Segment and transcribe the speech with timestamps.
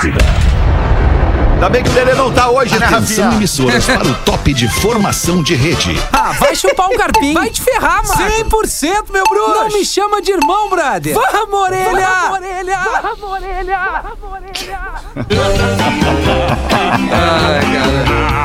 [0.00, 0.24] Atlântida.
[1.52, 3.36] Ainda bem que o Lelê não tá hoje, né, Atenção Rafinha?
[3.36, 6.00] emissoras para o top de formação de rede.
[6.10, 7.34] Ah, vai chupar um carpinho.
[7.34, 8.30] Vai te ferrar, mano.
[8.48, 9.54] 100%, meu bruxo!
[9.54, 11.12] Não me chama de irmão, brother.
[11.14, 12.08] Vamos, orelha!
[12.08, 12.78] Vamos, orelha.
[13.02, 14.80] Vamos, orelha.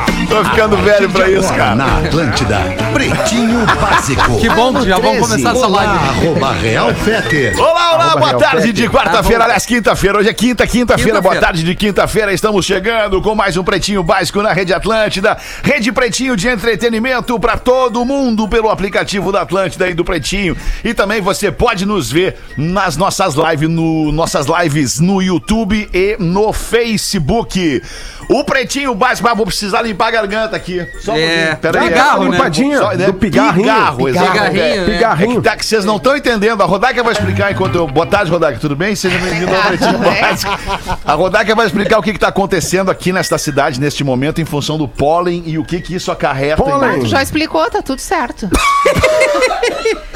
[0.28, 1.76] Tô ficando velho pra isso, cara.
[1.76, 2.58] na Atlântida,
[2.92, 4.40] Pretinho Básico.
[4.40, 5.20] Que bom, já vamos 13.
[5.20, 5.92] começar essa live.
[5.92, 7.58] Arroba Real Feter.
[7.58, 10.18] Olá, olá, boa tarde de quarta-feira, Tá aliás, quinta-feira.
[10.18, 12.32] Hoje é quinta, quinta-feira, boa tarde de quinta-feira.
[12.32, 15.36] Estamos chegando com mais um Pretinho Básico na Rede Atlântida.
[15.62, 20.56] Rede Pretinho de entretenimento pra todo mundo pelo aplicativo da Atlântida e do Pretinho.
[20.82, 26.16] E também você pode nos ver nas nossas lives, no, nossas lives no YouTube e
[26.18, 27.82] no Facebook.
[28.28, 30.86] O Pretinho Básico, ah, vou precisar limpar garganta aqui.
[31.00, 31.84] Só um É, pouquinho.
[31.88, 32.30] Pigarro, né?
[32.30, 33.06] Limpadinha, Só, né?
[33.06, 33.62] do pigarrinho.
[33.64, 34.04] Pigarro.
[34.06, 34.92] Pigarrinho, né?
[34.94, 35.32] Pigarrinho.
[35.32, 36.62] É que, tá, que vocês não estão entendendo.
[36.62, 37.86] A Rodaica vai explicar enquanto eu.
[37.86, 38.58] Boa tarde, Rodaica.
[38.58, 38.94] Tudo bem?
[38.94, 40.58] Seja bem-vindo ao Pretinho Básico.
[41.04, 44.78] A Rodaica vai explicar o que está acontecendo aqui nesta cidade, neste momento, em função
[44.78, 46.56] do pólen e o que, que isso acarreta.
[46.62, 47.00] Pólen.
[47.02, 48.48] em- Já explicou, tá tudo certo.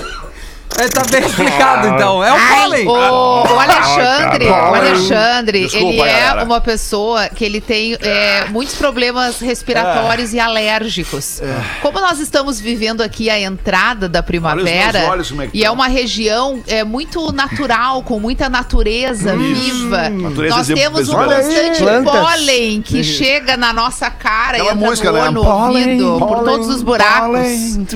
[0.81, 2.25] É, tá bem explicado, então.
[2.25, 2.89] É o pólen.
[2.89, 6.45] O, o Alexandre, o Alexandre, Desculpa, ele é galera.
[6.45, 11.43] uma pessoa que ele tem é, muitos problemas respiratórios e alérgicos.
[11.83, 15.63] Como nós estamos vivendo aqui a entrada da primavera, meus olhos como é que e
[15.63, 15.75] é tão.
[15.75, 21.45] uma região é, muito natural, com muita natureza viva, Natureza nós temos um Olha aí,
[21.45, 22.13] constante plantas.
[22.21, 25.31] pólen que chega na nossa cara Aquela e entra música, no, né?
[25.31, 27.27] no Pólen, ouvido, por pólen, todos os buracos.
[27.27, 27.87] pólen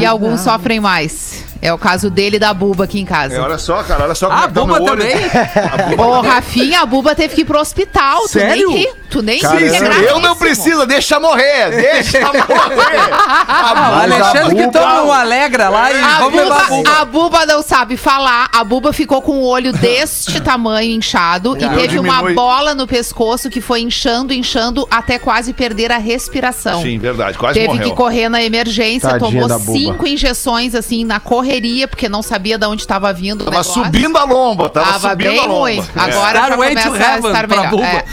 [0.00, 1.45] E alguns sofrem mais.
[1.62, 3.42] É o caso dele e da Buba aqui em É, casa.
[3.42, 5.02] olha só, cara, olha só como Ah, é que tá o Buba meu olho.
[5.02, 5.98] também?
[5.98, 8.26] Ô, Rafinha, a Buba teve que ir pro hospital.
[8.28, 8.68] Sério?
[8.68, 8.92] Tu nem.
[9.16, 9.74] Tu nem ri.
[9.74, 13.10] é Eu não preciso, deixa morrer, deixa morrer.
[13.48, 17.46] A Alexandre que toma um Alegra lá e A vamos levar a Buba, a Buba
[17.46, 18.50] não sabe falar.
[18.52, 23.48] A Buba ficou com o olho deste tamanho inchado e teve uma bola no pescoço
[23.48, 26.82] que foi inchando, inchando até quase perder a respiração.
[26.82, 27.88] Sim, verdade, quase Teve morreu.
[27.90, 32.66] que correr na emergência, Tadinha tomou cinco injeções assim na correria, porque não sabia de
[32.66, 33.44] onde estava vindo.
[33.46, 35.54] Tava subindo a lomba, tava, Tava subindo bem a lomba.
[35.60, 35.78] ruim.
[35.78, 36.00] É.
[36.00, 37.70] Agora já Starway to começa a estar pra melhor.
[37.70, 37.86] Buba.
[37.86, 38.04] É.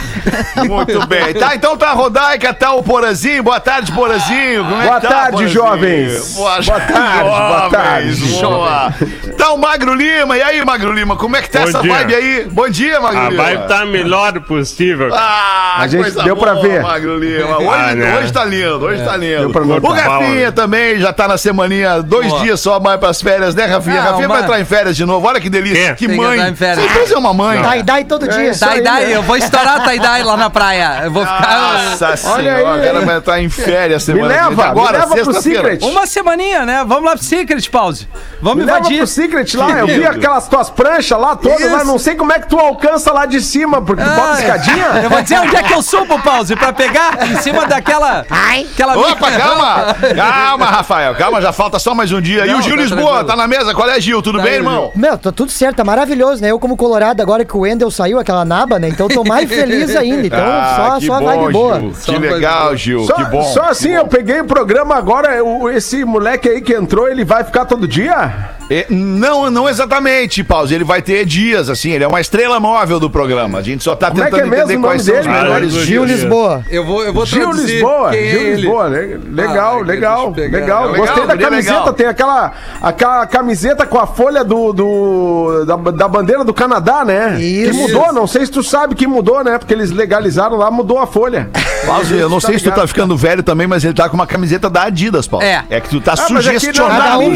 [0.63, 1.33] Muito bem.
[1.33, 3.43] Tá, então tá a Rodaica, tá o Porazinho.
[3.43, 4.63] Boa tarde, Porazinho.
[4.63, 5.49] Como é Boa que tá, tarde, Porazinho?
[5.49, 6.33] jovens.
[6.35, 8.15] Boa, Boa tarde, boa tarde.
[8.41, 8.93] Boa.
[9.37, 10.37] Tá o Magro Lima.
[10.37, 11.93] E aí, Magro Lima, como é que tá Bom essa dia.
[11.93, 12.47] vibe aí?
[12.51, 13.43] Bom dia, Magro A Lima.
[13.43, 15.09] vibe tá a melhor possível.
[15.13, 16.81] Ah, A gente coisa deu pra boa, ver.
[16.81, 17.57] Magro Lima.
[17.57, 18.17] Hoje, Ah, né?
[18.19, 19.39] hoje tá lindo, hoje tá lindo.
[19.39, 19.93] deu pra O.
[19.93, 22.41] Rafinha também já tá na semaninha, dois Boa.
[22.41, 23.99] dias só mais pras férias, né, Rafinha?
[24.01, 25.27] Ah, Rafinha vai entrar em férias de novo.
[25.27, 25.89] Olha que delícia.
[25.89, 25.93] É.
[25.93, 26.33] Que Tem mãe.
[26.37, 26.79] entrar em férias.
[26.79, 27.61] Vocês trazer uma mãe.
[27.61, 28.49] Tie-dye todo dia.
[28.51, 29.15] isso aí, Tie-dye, né?
[29.15, 30.72] eu vou estourar tie-dye lá na praia.
[31.03, 33.05] Eu vou ficar Nossa Olha senhora, aí, ela hein?
[33.05, 34.49] vai entrar em férias Me semana que vem.
[34.49, 35.41] leva, agora, me leva pro.
[35.41, 35.79] Secret.
[35.83, 36.83] uma semaninha, né?
[36.87, 38.07] Vamos lá pro Secret, Pause.
[38.41, 38.97] Vamos Me leva invadir.
[38.97, 42.39] pro Secret lá, eu vi aquelas tuas pranchas lá todas, mas não sei como é
[42.39, 44.85] que tu alcança lá de cima, porque tu bota Ah, escadinha.
[45.03, 48.25] Eu vou dizer onde é que eu subo, Pause, pra pegar em cima daquela.
[48.29, 49.95] Aquela Opa, calma!
[50.15, 52.45] Calma, Rafael, calma, já falta só mais um dia.
[52.45, 53.23] e Não, o Gil tá Lisboa, tranquilo.
[53.25, 53.73] tá na mesa?
[53.73, 54.21] Qual é, Gil?
[54.21, 54.91] Tudo Tá bem, aí, irmão?
[54.95, 56.51] Meu, tá tudo certo, tá maravilhoso, né?
[56.51, 58.89] Eu como colorado, agora que o Wendel saiu, aquela naba, né?
[58.89, 60.27] Então eu tô mais feliz ainda.
[60.27, 60.62] Então Ah,
[60.99, 61.79] que só bom, vibe boa.
[61.79, 61.93] Gil.
[61.95, 62.75] Só Que legal.
[62.75, 63.03] Gil.
[63.05, 63.43] Só, que bom.
[63.43, 67.43] só assim, eu peguei o programa agora, o- esse moleque aí que entrou, ele vai
[67.43, 68.49] ficar todo dia?
[68.69, 70.73] É, não, não exatamente, Pause.
[70.73, 71.91] Ele vai ter dias, assim.
[71.91, 73.59] Ele é uma estrela móvel do programa.
[73.59, 75.25] A gente só tá Como é tentando que é mesmo entender o quais são os
[75.25, 75.37] dele?
[75.37, 75.87] melhores Gil dias.
[75.87, 76.65] Gil Lisboa.
[76.69, 78.55] Eu vou, eu vou Gil traduzir Lisboa, quem é Gil ele.
[78.55, 80.33] Lisboa, le- legal, Ah, legal, legal.
[80.35, 81.93] Legal, Gostei da guria camiseta, legal.
[81.93, 87.39] tem aquela, aquela camiseta com a folha do, do da, da bandeira do Canadá, né?
[87.39, 87.71] Isso.
[87.71, 89.57] Que mudou, não sei se tu sabe que mudou, né?
[89.57, 91.49] Porque eles legalizaram lá, mudou a folha.
[91.85, 94.25] Pause, eu não sei se tu tá ficando velho também, mas ele tá com uma
[94.25, 95.45] camiseta da Adidas, Paulo.
[95.45, 95.63] É.
[95.69, 97.35] É que tu tá Ah, mas aqui sugestionado cada vê o que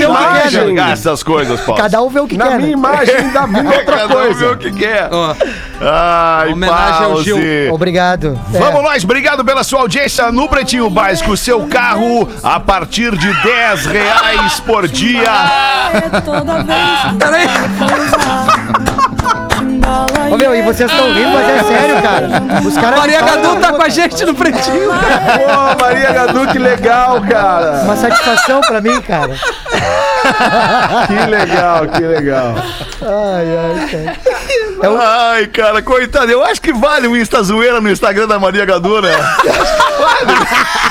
[0.50, 1.82] já a essas coisas, Paulo.
[1.82, 2.56] Cada um vê o que Na quer.
[2.58, 2.74] minha né?
[2.74, 4.52] imagem ainda vindo outra Cada um vê coisa.
[4.52, 5.10] o que quer.
[5.12, 5.36] Ó,
[5.82, 7.22] Ai, Homenagem ao.
[7.24, 7.38] Gil.
[7.74, 8.40] Obrigado.
[8.54, 8.58] É.
[8.58, 11.36] Vamos nós, obrigado pela sua audiência no Pretinho Básico.
[11.36, 15.30] Seu carro a partir de 10 reais por dia.
[17.20, 17.48] peraí.
[20.32, 22.28] Ô, meu, e vocês estão rindo, mas é sério, cara.
[22.68, 23.00] Os caras.
[23.00, 24.90] Maria Gadu tá com a gente no pretinho.
[24.90, 27.82] Pô, Maria Gadu, que legal, cara.
[27.84, 29.34] Uma satisfação pra mim, cara.
[31.08, 32.56] Que legal, que legal.
[33.02, 35.00] Ai, ai, cara.
[35.34, 36.32] Ai, cara, coitado.
[36.32, 39.12] Eu acho que vale um Insta zoeira no Instagram da Maria Gadu, né?
[40.00, 40.87] vale.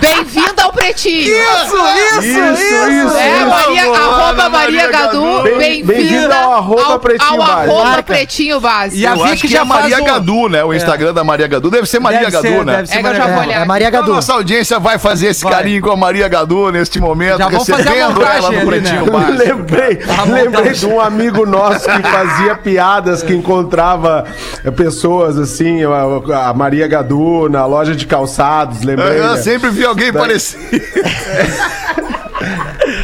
[0.00, 1.34] Bem-vindo ao Pretinho.
[1.36, 1.76] Isso,
[2.22, 3.48] isso, É, isso.
[3.48, 5.42] Maria, Vamos, arroba Maria Maria Gadu.
[5.42, 8.02] Bem- bem-vinda bem-vinda ao arroba Pretinho ao arroba.
[8.02, 8.96] Pretinho Básico.
[8.96, 10.64] E a acho que já é Maria Gadu, né?
[10.64, 11.70] O Instagram da Maria Gadu.
[11.70, 12.76] Deve ser Maria Deve Gadu, ser, né?
[12.76, 13.48] deve ser É que eu Maria já vou Gadu.
[13.48, 13.62] olhar.
[13.62, 14.14] É Maria Então, Gadu.
[14.14, 15.52] nossa audiência vai fazer esse Vai.
[15.52, 18.66] carinho com a Maria Gadu neste momento, Já vamos fazer a recebendo ela no ali,
[18.66, 19.10] Pretinho né?
[19.10, 19.38] Básico.
[19.38, 24.24] Lembrei, lembrei de um amigo nosso que fazia piadas, que encontrava
[24.64, 29.18] eh, pessoas assim, a, a Maria Gadu na loja de calçados, lembrei.
[29.18, 29.42] Eu né?
[29.42, 30.62] sempre vi alguém parecido.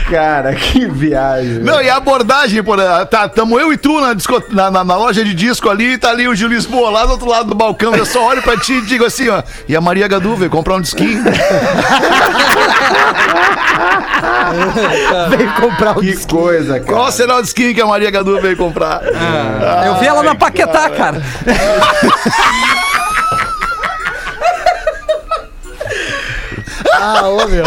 [0.08, 1.54] Cara, que viagem.
[1.58, 2.84] Não, e a abordagem, pô, né?
[3.06, 5.98] tá, tamo eu e tu na, disco- na, na- na loja de disco ali, e
[5.98, 8.56] tá ali o Gil Lisboa lá do outro lado do balcão, eu só olho pra
[8.56, 11.22] ti e digo assim, ó, e a Maria Gadu veio comprar um disquinho.
[15.36, 16.92] Veio comprar o Que coisa, cara.
[16.92, 19.02] Qual será o disquinho que a Maria Gadu veio comprar?
[19.86, 21.20] Eu vi ela na Paquetá, cara.
[27.00, 27.64] Ah, ô, meu.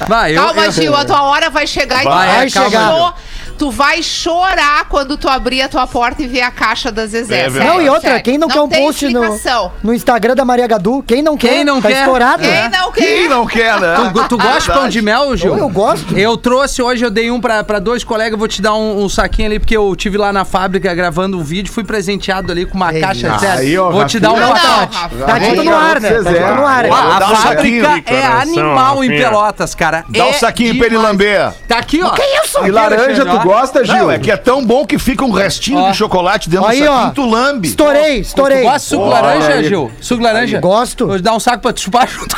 [0.08, 2.70] Vai, eu, Calma, eu, Gil, a tua hora vai chegar e tu Vai, vai, calma,
[2.70, 2.94] chorar.
[2.94, 3.14] Gil.
[3.60, 7.42] Tu vai chorar quando tu abrir a tua porta e ver a caixa da Zezé.
[7.42, 7.50] É.
[7.50, 8.24] Não, e outra, sério.
[8.24, 9.72] quem não, quer um post no, explicação.
[9.84, 11.04] no Instagram da Maria Gadu?
[11.06, 11.50] Quem não quer?
[11.50, 12.00] Quem não tá quer?
[12.00, 12.42] estourado.
[12.42, 13.06] Quem não quer?
[13.06, 14.12] Quem não quer, né?
[14.14, 15.52] Tu, tu gosta de pão de mel, Gil?
[15.52, 16.18] Eu- eu gosto.
[16.18, 19.10] Eu trouxe hoje, eu dei um pra, pra dois colegas, vou te dar um, um
[19.10, 22.76] saquinho ali, porque eu tive lá na fábrica gravando um vídeo, fui presenteado ali com
[22.76, 24.40] uma Ei, caixa aí, ó, Vou te dar um.
[24.40, 25.16] Não, não, pacote.
[25.26, 26.10] Tá tudo no ar, né?
[26.10, 26.40] Tá Zezé.
[26.40, 26.84] tudo no ar.
[26.84, 26.90] né?
[26.92, 29.10] A fábrica é animal em.
[29.10, 30.06] Pelotas, cara.
[30.08, 31.52] Dá é um saquinho pra ele lamber.
[31.68, 32.12] Tá aqui, ó.
[32.12, 32.66] Que isso?
[32.66, 33.49] E laranja, tu gosta,
[33.86, 33.98] Gil?
[33.98, 35.92] Não, é que é tão bom que fica um restinho Ó.
[35.92, 36.96] de chocolate dentro Aí, do ó.
[36.96, 37.68] saquinho, tu lambe.
[37.68, 38.60] Estourei, estourei.
[38.60, 39.64] Tu gosta de suco Olha laranja, aí.
[39.68, 39.92] Gil?
[40.02, 40.60] Suco laranja?
[40.60, 41.08] Gosto.
[41.08, 42.36] Vou te dar um saco pra te chupar junto.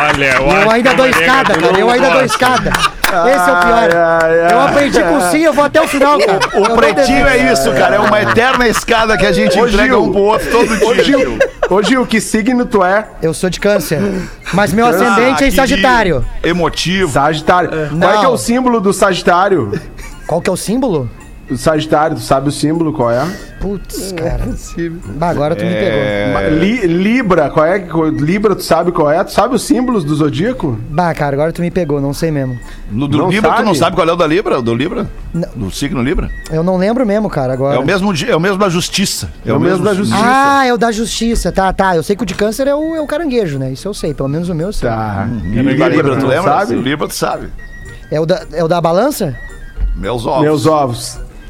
[0.00, 1.78] Olha, eu, Eu ainda dou escada, cara.
[1.78, 2.26] Eu ainda dou gosta.
[2.26, 2.72] escada.
[3.28, 3.72] Esse é o pior.
[3.74, 4.52] Ai, ai, ai.
[4.52, 6.40] Eu aprendi com sim, eu vou até o final, cara.
[6.54, 7.96] O não pretinho é isso, cara.
[7.96, 10.02] É uma eterna escada que a gente Ô, entrega Gil.
[10.04, 11.04] um pro outro todo Ô, dia.
[11.04, 11.38] Gil,
[11.68, 13.06] ô, Gil, que signo tu é?
[13.22, 14.00] Eu sou de câncer.
[14.52, 16.24] Mas meu Ah, ascendente é em Sagitário.
[16.42, 17.12] Emotivo.
[17.12, 17.70] Sagitário.
[17.98, 19.72] Qual é é o símbolo do Sagitário?
[20.26, 21.10] Qual que é o símbolo?
[21.56, 23.26] Sagitário, tu sabe o símbolo qual é?
[23.60, 24.48] Putz, cara.
[25.16, 26.00] Bah, agora tu me pegou.
[26.32, 27.78] Ma- Li- Libra, qual é?
[27.80, 29.22] que- Libra, tu sabe qual é?
[29.22, 30.78] Tu sabe os símbolos do zodíaco?
[30.88, 32.58] Bah, cara, agora tu me pegou, não sei mesmo.
[32.90, 34.58] No do Não Libra, tu não sabe qual é o da Libra?
[34.58, 35.06] O do Libra?
[35.34, 35.48] Não.
[35.54, 36.30] Do signo Libra?
[36.50, 37.76] Eu não lembro mesmo, cara, agora.
[37.76, 39.30] É o mesmo, di- é o mesmo da justiça.
[39.44, 40.22] É o mesmo da justiça.
[40.24, 41.52] Ah, é o da justiça.
[41.52, 41.94] Tá, tá.
[41.96, 43.70] Eu sei que o de câncer é o, é o caranguejo, né?
[43.72, 44.14] Isso eu sei.
[44.14, 44.88] Pelo menos o meu eu sei.
[44.88, 45.28] Tá.
[45.44, 46.50] E o da Libra, tu não lembra?
[46.52, 46.74] sabe?
[46.76, 47.48] Libra, tu sabe.
[48.10, 49.36] É o da, é o da balança?
[49.96, 50.42] Meus ovos.
[50.42, 51.20] Meus ovos.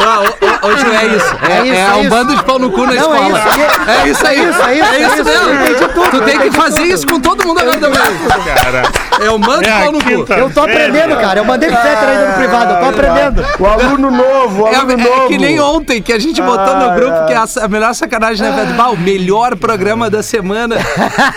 [0.00, 1.36] Ah, ho- ho- hoje é isso.
[1.42, 2.10] É, É isso, é é um isso.
[2.10, 3.38] bando de pau no cu na Não, é escola.
[3.38, 3.48] isso,
[3.90, 4.38] É isso aí.
[4.38, 5.50] é isso, é isso, É é isso isso, mesmo.
[5.82, 6.92] eu tudo, Tu eu tem que fazer tudo.
[6.94, 8.00] isso com todo mundo agora também.
[8.62, 8.82] Cara,
[9.20, 10.32] É o mando de é pau no cu.
[10.32, 11.40] Eu tô aprendendo, cara.
[11.40, 13.44] Eu mandei pro Fetter ainda no privado, eu tô aprendendo.
[13.58, 15.28] O aluno novo, o É, aluno é novo.
[15.28, 18.48] que nem ontem que a gente botou no Ai, grupo que é a, melhor sacanagem,
[18.48, 18.74] né?
[18.76, 20.76] Bah, o melhor programa da semana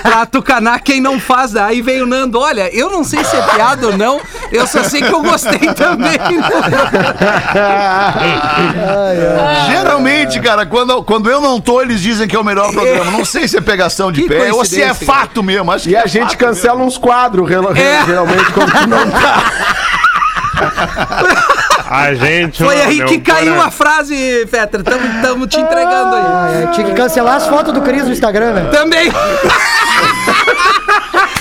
[0.03, 1.56] pra tucanar quem não faz.
[1.56, 4.20] Aí veio o Nando, olha, eu não sei se é piada ou não,
[4.51, 6.18] eu só sei que eu gostei também.
[9.72, 13.12] Geralmente, cara, quando, quando eu não tô, eles dizem que é o melhor programa.
[13.12, 15.72] Não sei se é pegação de Que pé ou se é coincidência, fato mesmo.
[15.72, 18.05] Acho que E a é gente fato cancela uns quadros, rela- É.
[18.05, 19.43] geralmente, quando tu não tá.
[21.89, 22.63] a gente.
[22.63, 24.84] Foi aí que caiu cara- a frase, Fetter.
[24.84, 26.24] Tamo, tamo te entregando aí.
[26.25, 28.70] Ah, é, tinha que cancelar as fotos do Cris no Instagram, né?
[28.72, 29.12] Também.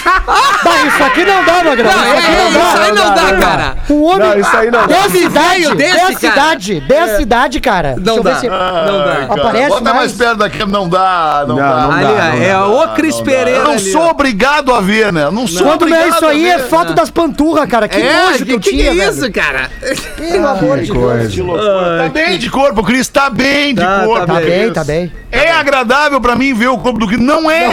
[0.04, 1.90] Bah, isso aqui não dá, Magrão.
[1.90, 2.82] Não, Isso aqui é, não isso dá.
[2.82, 3.76] aí não dá, cara.
[3.90, 4.18] Um homem.
[4.28, 4.86] Não, isso aí não dá.
[4.86, 6.12] Dessa idade, dessa cara.
[6.34, 7.94] idade, dessa idade, cara.
[7.96, 8.38] Deixa Não eu ver dá.
[8.40, 9.04] se- Não dá.
[9.04, 10.12] cara, Aparece Bota mais mais.
[10.12, 10.64] perto daqui.
[10.66, 11.80] Não dá, não, Não, dá.
[11.82, 13.64] não Ali, dá, é dá, o Cris Eu Pereira.
[13.64, 15.28] não ali, sou obrigado a ver, né?
[15.30, 16.94] Não sou Quando é obrigado isso aí, é foto né?
[16.94, 17.88] das panturras, cara.
[17.88, 19.12] Que É, nojo que, que, tinha, que é velho.
[19.12, 19.70] isso, cara?
[20.16, 21.32] Pelo amor de Deus.
[21.34, 22.02] Que loucura.
[22.04, 23.08] Tá bem de corpo, Cris.
[23.08, 24.26] Tá bem de Tá, corpo.
[24.26, 25.12] tá Tá bem, tá bem.
[25.32, 27.20] É agradável pra mim ver o corpo do Cris.
[27.20, 27.68] Não é.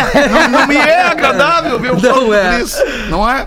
[0.51, 2.49] Não, me é agradável ver o Não é.
[2.51, 2.83] do Cris.
[3.09, 3.45] Não é?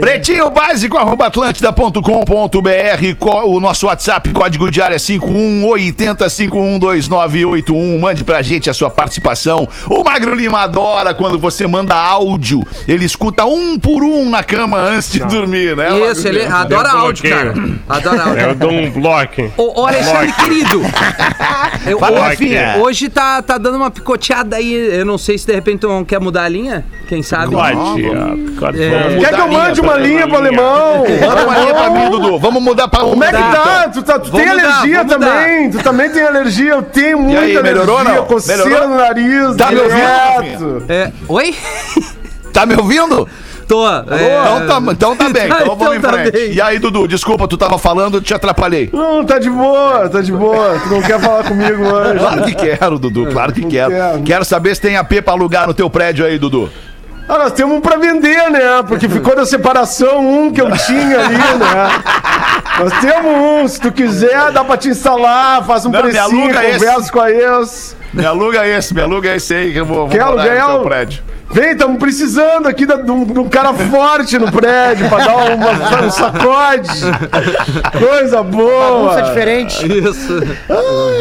[0.00, 3.14] Pretinho básico, arroba atlântida.com.br.
[3.18, 7.98] Co- O nosso WhatsApp, código de área é 5180512981.
[7.98, 9.68] Mande pra gente a sua participação.
[9.88, 12.62] O Magro Lima adora quando você manda áudio.
[12.86, 15.90] Ele escuta um por um na cama antes de dormir, né?
[15.90, 16.60] Magro Isso, ele Lima?
[16.60, 17.52] adora Eu áudio, cara.
[17.52, 17.80] bloqueio.
[17.88, 18.54] Adora Eu áudio.
[18.56, 19.52] dou um bloco.
[19.56, 20.82] Ô, ô, Alexandre, querido.
[21.86, 22.76] Eu- Fala, hoje, Rafinha.
[22.80, 24.72] hoje tá, tá dando uma picoteada aí.
[24.74, 26.84] Eu não sei se de repente tu não quer mudar a linha.
[27.08, 27.54] Quem sabe?
[27.54, 28.14] Pode- É.
[28.14, 31.04] vamos Quer que eu mande uma linha pro alemão?
[31.20, 32.38] Manda uma linha pra mim, Dudu.
[32.38, 33.48] Vamos mudar pra Como é que tá?
[33.86, 33.92] então.
[33.92, 35.26] Tu, tá, tu Vamos tem mudar, alergia vamos mudar.
[35.42, 35.70] também?
[35.70, 36.70] Tu também tem alergia?
[36.72, 38.20] Eu tenho muita aí, melhorou alergia.
[38.20, 38.26] não?
[38.26, 38.88] Coceira Melhorou?
[38.88, 40.84] no nariz, Tá me ouvindo.
[40.88, 41.54] É, oi?
[42.52, 43.28] Tá me ouvindo?
[43.68, 43.86] Tô.
[43.86, 46.30] é, Então tá, então tá bem, então vamos em então tá frente.
[46.32, 46.52] bem.
[46.54, 48.88] E aí, Dudu, desculpa, tu tava falando, eu te atrapalhei.
[48.94, 50.80] Não, tá de boa, tá de boa.
[50.82, 52.18] Tu não quer falar comigo hoje.
[52.18, 53.90] Claro que quero, Dudu, claro que quero.
[53.90, 54.22] quero.
[54.22, 56.70] Quero saber se tem AP pra alugar no teu prédio aí, Dudu.
[57.28, 58.82] Ah, nós temos um pra vender, né?
[58.86, 61.90] Porque ficou da separação um que eu tinha ali, né?
[62.78, 67.00] Nós temos um, se tu quiser, dá pra te instalar, faz um Não, precinho, conversa
[67.00, 67.12] esse.
[67.12, 67.96] com a ex.
[68.12, 70.78] Me aluga esse, me aluga esse aí que eu vou, vou Quer morar aluguel?
[70.78, 71.22] no prédio.
[71.48, 75.36] Vem, estamos precisando aqui da- de um, de um cara forte no prédio pra dar
[75.54, 75.70] uma,
[76.04, 76.88] um sacode.
[77.98, 79.10] Coisa boa.
[79.10, 79.86] Bagunça diferente.
[79.86, 80.40] Isso.
[80.40, 80.48] Vem,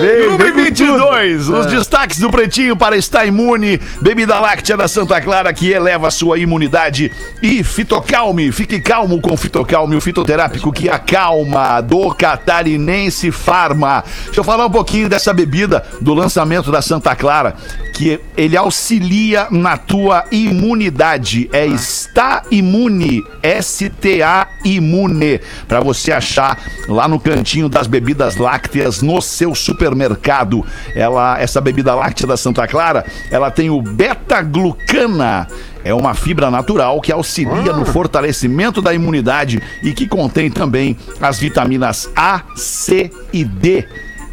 [0.02, 0.64] vem com tudo.
[0.64, 3.80] 22, os destaques do Pretinho para estar imune.
[4.02, 7.12] Bebida láctea da Santa Clara que eleva a sua imunidade.
[7.42, 14.04] E Fitocalme, fique calmo com Fitocalme, o fitoterápico que acalma do Catarinense Farma.
[14.26, 17.56] Deixa eu falar um pouquinho dessa bebida do lançamento da Santa Clara,
[17.96, 21.50] que ele auxilia na tua imunidade.
[21.52, 29.22] É Está Imune, S-T-A Imune, para você achar lá no cantinho das bebidas lácteas no
[29.22, 30.66] seu supermercado.
[30.96, 35.48] Ela, essa bebida láctea da Santa Clara, ela tem o beta-glucana.
[35.84, 41.40] É uma fibra natural que auxilia no fortalecimento da imunidade e que contém também as
[41.40, 43.86] vitaminas A, C e D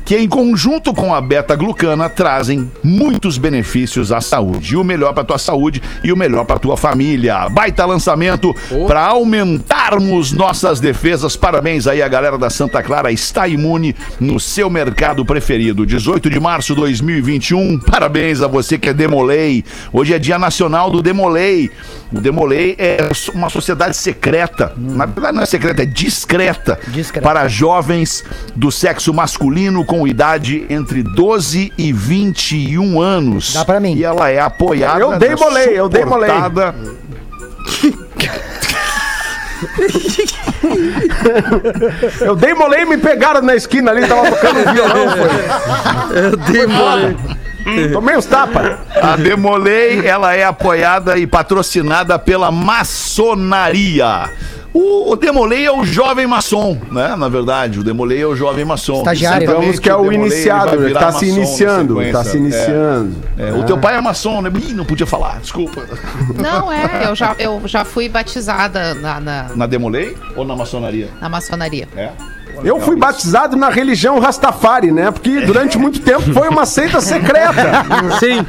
[0.05, 4.75] que em conjunto com a beta-glucana trazem muitos benefícios à saúde.
[4.75, 7.49] E o melhor para tua saúde e o melhor para tua família.
[7.49, 8.55] Baita lançamento
[8.87, 11.37] para aumentarmos nossas defesas.
[11.37, 15.87] Parabéns aí a galera da Santa Clara está imune no seu mercado preferido.
[15.87, 17.79] 18 de março de 2021.
[17.81, 19.65] Parabéns a você que é Demolei.
[19.93, 21.71] Hoje é Dia Nacional do Demolei.
[22.13, 22.99] O Demolei é
[23.35, 24.73] uma sociedade secreta.
[24.77, 26.79] Na verdade não é secreta, é discreta.
[26.89, 27.27] Discreta.
[27.27, 28.23] Para jovens
[28.55, 33.55] do sexo masculino com idade entre 12 e 21 anos.
[33.55, 33.95] Dá pra mim.
[33.95, 35.01] E ela é apoiada.
[35.01, 35.33] Eu dei
[35.75, 36.05] eu dei
[42.21, 46.21] Eu dei molei e me pegaram na esquina ali, tava tocando violão, foi.
[46.21, 47.17] Eu demorei.
[47.93, 48.79] Tomei os tapas.
[49.01, 54.31] A Demolei, ela é apoiada e patrocinada pela maçonaria.
[54.75, 57.15] O, o Demolei é o jovem maçom, né?
[57.15, 58.99] Na verdade, o Demolei é o jovem maçom.
[59.01, 59.47] Estagiário.
[59.47, 62.41] Digamos que é o Demolei iniciado, vai ele tá se iniciando, tá se É.
[62.41, 63.17] iniciando.
[63.37, 64.51] É, O teu pai é maçom, né?
[64.67, 65.83] Ih, não podia falar, desculpa.
[66.41, 71.09] Não, é, eu já, eu já fui batizada na, na, Na Demolei ou na maçonaria?
[71.21, 71.87] na maçonaria.
[71.95, 72.09] É.
[72.65, 75.11] Eu fui batizado na religião Rastafari, né?
[75.11, 77.85] Porque durante muito tempo foi uma seita secreta.
[78.21, 78.45] Sim.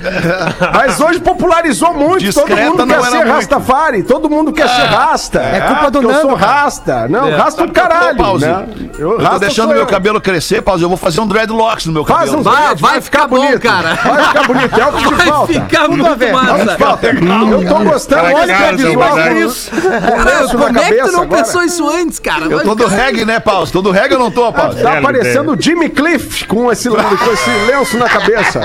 [0.74, 2.20] Mas hoje popularizou muito.
[2.20, 3.32] Discreta todo mundo quer ser muito.
[3.32, 4.04] Rastafari.
[4.04, 5.40] Todo mundo quer ser rasta.
[5.42, 7.08] É culpa do porque Eu sou Nando, rasta.
[7.08, 7.36] Não, É.
[7.36, 8.46] rasta o que eu tô, caralho, Pause?
[8.46, 8.66] né?
[8.98, 9.86] Eu tô rasta deixando meu eu.
[9.88, 10.84] cabelo crescer, Pause.
[10.84, 12.40] Eu vou fazer um dreadlocks no meu Faz cabelo.
[12.40, 13.96] uns Vai- dreads, vai ficar bom, cara.
[13.96, 14.80] Vai ficar bonito.
[14.80, 15.54] É o que te Vai falta.
[15.54, 16.32] ficar muito ver.
[16.34, 16.78] massa.
[16.78, 17.08] Falta.
[17.08, 18.24] Eu tô gostando.
[18.34, 19.72] Olha cara, que visual isso.
[19.72, 22.46] Cara, como é que tu não pensou isso antes, cara?
[22.46, 23.72] Eu Vai tô do reggae, né, Pause?
[23.72, 24.82] Tô do reggae ou não tô, Pause?
[24.82, 28.62] Tá Dele, parecendo o Jimmy Cliff com esse, com esse lenço na cabeça.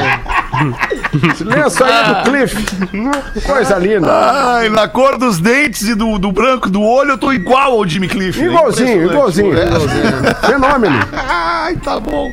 [1.33, 2.13] Esse lenço aí Ah.
[2.13, 2.67] do Cliff.
[3.47, 4.11] Coisa linda.
[4.13, 7.87] Ai, na cor dos dentes e do, do branco do olho, eu tô igual ao
[7.87, 8.41] Jimmy Cliff.
[8.41, 8.47] né?
[8.47, 9.53] Igualzinho, igualzinho.
[9.53, 10.47] Impressionante.
[10.47, 10.99] Fenômeno.
[11.29, 12.33] Ai, tá bom.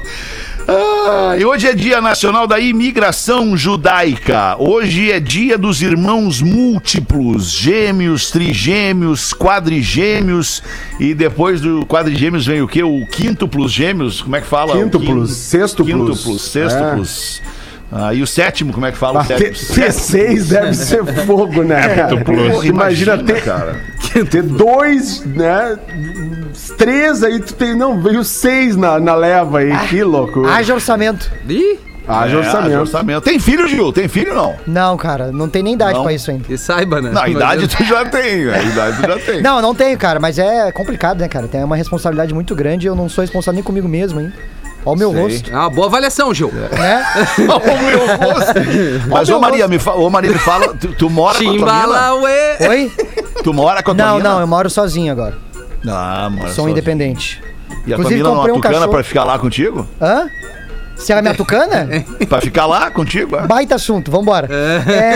[0.67, 4.55] Ah, e hoje é Dia Nacional da Imigração Judaica.
[4.57, 10.63] Hoje é dia dos irmãos múltiplos, gêmeos, trigêmeos, quadrigêmeos.
[10.99, 12.81] E depois do quadrigêmeos vem o quê?
[12.83, 14.21] O quíntuplos gêmeos?
[14.21, 14.75] Como é que fala?
[14.75, 15.95] O Quíntuplos, sextuplos.
[16.17, 17.41] Quíntuplos, sextuplos.
[17.91, 19.19] Ah, e o sétimo, como é que fala?
[19.19, 19.85] O Ah, T- sétimo?
[19.87, 21.95] T6 deve ser fogo, né?
[21.95, 22.17] cara?
[22.23, 22.65] plus.
[22.65, 23.79] Imagina ter, cara.
[24.29, 25.77] ter dois, né?
[26.77, 27.75] Três aí, tu tem.
[27.75, 29.77] Não, veio seis na, na leva aí.
[29.89, 30.45] Que louco.
[30.45, 31.29] Haja orçamento.
[31.49, 32.79] Ih, Haja É, orçamento.
[32.79, 33.23] orçamento.
[33.23, 33.91] Tem filho, Gil?
[33.91, 34.55] Tem filho não?
[34.67, 36.03] Não, cara, não tem nem idade Não.
[36.03, 36.43] pra isso ainda.
[36.43, 37.09] que saiba, né?
[37.09, 38.47] Não, a Mas idade tu já tem.
[38.47, 39.41] A idade tu já tem.
[39.41, 41.47] Não, não tenho, cara, mas é complicado, né, cara?
[41.47, 44.33] Tem uma responsabilidade muito grande e eu não sou responsável nem comigo mesmo ainda.
[44.85, 45.21] Olha o meu Sei.
[45.21, 46.51] rosto, É uma boa avaliação, Gil.
[46.53, 47.05] né?
[47.39, 48.53] Ô, meu rosto.
[49.09, 51.53] Mas, ô Maria, me fala, ô Maria, me fala, tu, tu mora com a tua
[51.53, 52.57] Chimbala, ué.
[52.69, 52.77] Oi?
[52.77, 52.91] mina?
[53.43, 54.29] Tu mora com a tua Não, mina?
[54.29, 55.35] não, eu moro sozinho agora.
[55.87, 56.69] Ah, mora Sou sozinho.
[56.71, 57.41] independente.
[57.87, 58.91] E a tua Inclusive, mina não comprei um atucana cachorro.
[58.91, 59.87] pra ficar lá contigo?
[60.01, 60.27] Hã?
[60.95, 61.89] Se ela é minha tucana?
[62.29, 63.35] Pra ficar lá contigo?
[63.35, 63.45] é?
[63.47, 64.47] Baita assunto, vambora.
[64.49, 65.15] É,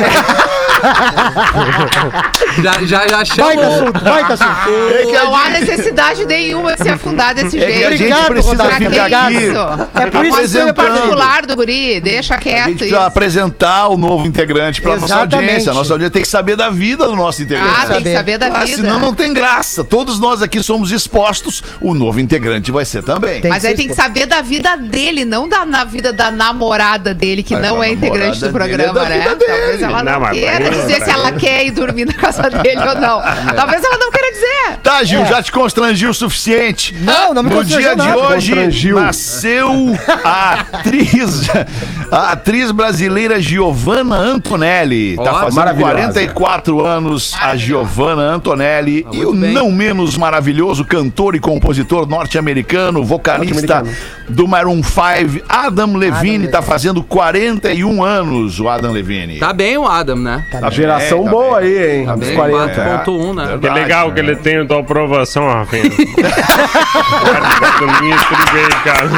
[2.62, 3.52] Já, já, já chamou.
[3.52, 7.98] É que a Não há necessidade nenhuma de se afundar desse É que a jeito.
[7.98, 9.58] gente Obrigado, precisa Pra que ficar aqui isso?
[9.96, 13.06] É por isso que É particular do guri, deixa A gente quieto precisa isso.
[13.06, 15.36] apresentar o novo integrante pra nossa Exatamente.
[15.36, 15.72] audiência.
[15.72, 17.76] A nossa audiência tem que saber da vida do nosso integrante.
[17.82, 18.38] Ah, tem que saber.
[18.38, 18.78] da Ah, vida.
[18.78, 19.84] senão não tem graça.
[19.84, 21.64] Todos nós aqui somos expostos.
[21.82, 23.42] O novo integrante vai ser também.
[23.42, 27.14] Tem Mas aí tem que saber da vida dele, não da na vida da namorada
[27.14, 29.20] dele, que Mas não é integrante do é programa, da né?
[29.20, 29.52] vida dele.
[29.52, 30.38] Talvez ela não, Não, mas
[30.70, 33.22] queira dizer se ela quer ir dormir na casa dele ou não.
[33.56, 34.78] Talvez ela não queira dizer.
[34.84, 36.96] Tá, Gil, já te constrangiu o suficiente.
[37.02, 38.18] Não, não me No dia constrangeu de nada.
[38.36, 39.00] hoje Constrangiu.
[39.00, 41.50] nasceu a atriz,
[42.12, 45.16] a atriz brasileira Giovanna Antonelli.
[45.18, 45.92] Tá fazendo maravilhosa.
[45.94, 49.54] 44 anos a Giovanna Antonelli e o bem.
[49.54, 53.84] não menos maravilhoso cantor e compositor norte-americano, vocalista
[54.28, 59.40] do Maroon 5, Adam Levine, tá fazendo 41 anos o Adam Levine.
[59.40, 60.46] Tá bem o Adam, né?
[60.62, 62.06] A geração É, tá boa aí, hein?
[62.06, 62.74] Tá Dos bem, 40.
[63.06, 63.58] 4.1, né?
[63.62, 65.84] Que legal que ele tem a tua aprovação, Rafinha.
[67.13, 69.10] Agora vai dormir tudo bem, cara.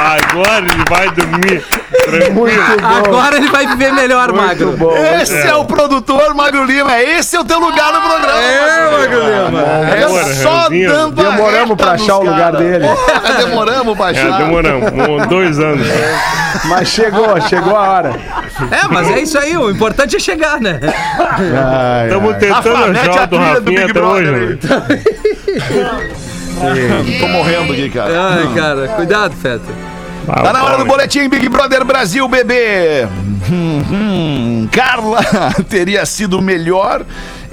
[0.00, 1.64] Agora ele vai dormir
[2.04, 2.34] tranquilo.
[2.34, 2.96] Muito bom.
[3.06, 4.76] Agora ele vai viver melhor, Muito Magro.
[4.76, 4.96] bom.
[4.96, 5.54] Esse é.
[5.54, 8.38] o produtor Magro Lima, esse é o teu lugar no programa.
[8.40, 9.60] É, Magro Lima.
[9.94, 12.86] É Agora, só dando Demoramos pra achar o lugar dele.
[12.86, 14.40] Porra, demoramos pra achar.
[14.40, 15.86] É, demoramos um- dois anos.
[16.64, 18.12] Mas chegou, chegou a hora.
[18.70, 19.56] É, mas é isso aí.
[19.56, 20.80] O importante é chegar, né?
[20.82, 22.38] Ai, Estamos ai.
[22.40, 24.58] tentando Rafa, mete achar a o do Rafinha Big até Brother hoje.
[27.20, 28.30] Tô morrendo aqui, cara.
[28.34, 29.64] Ai, cara, cuidado, Feta.
[30.28, 33.06] Ah, Tá na hora do boletim Big Brother Brasil, bebê.
[33.50, 34.68] Hum, hum.
[34.70, 35.20] Carla
[35.70, 37.04] teria sido melhor.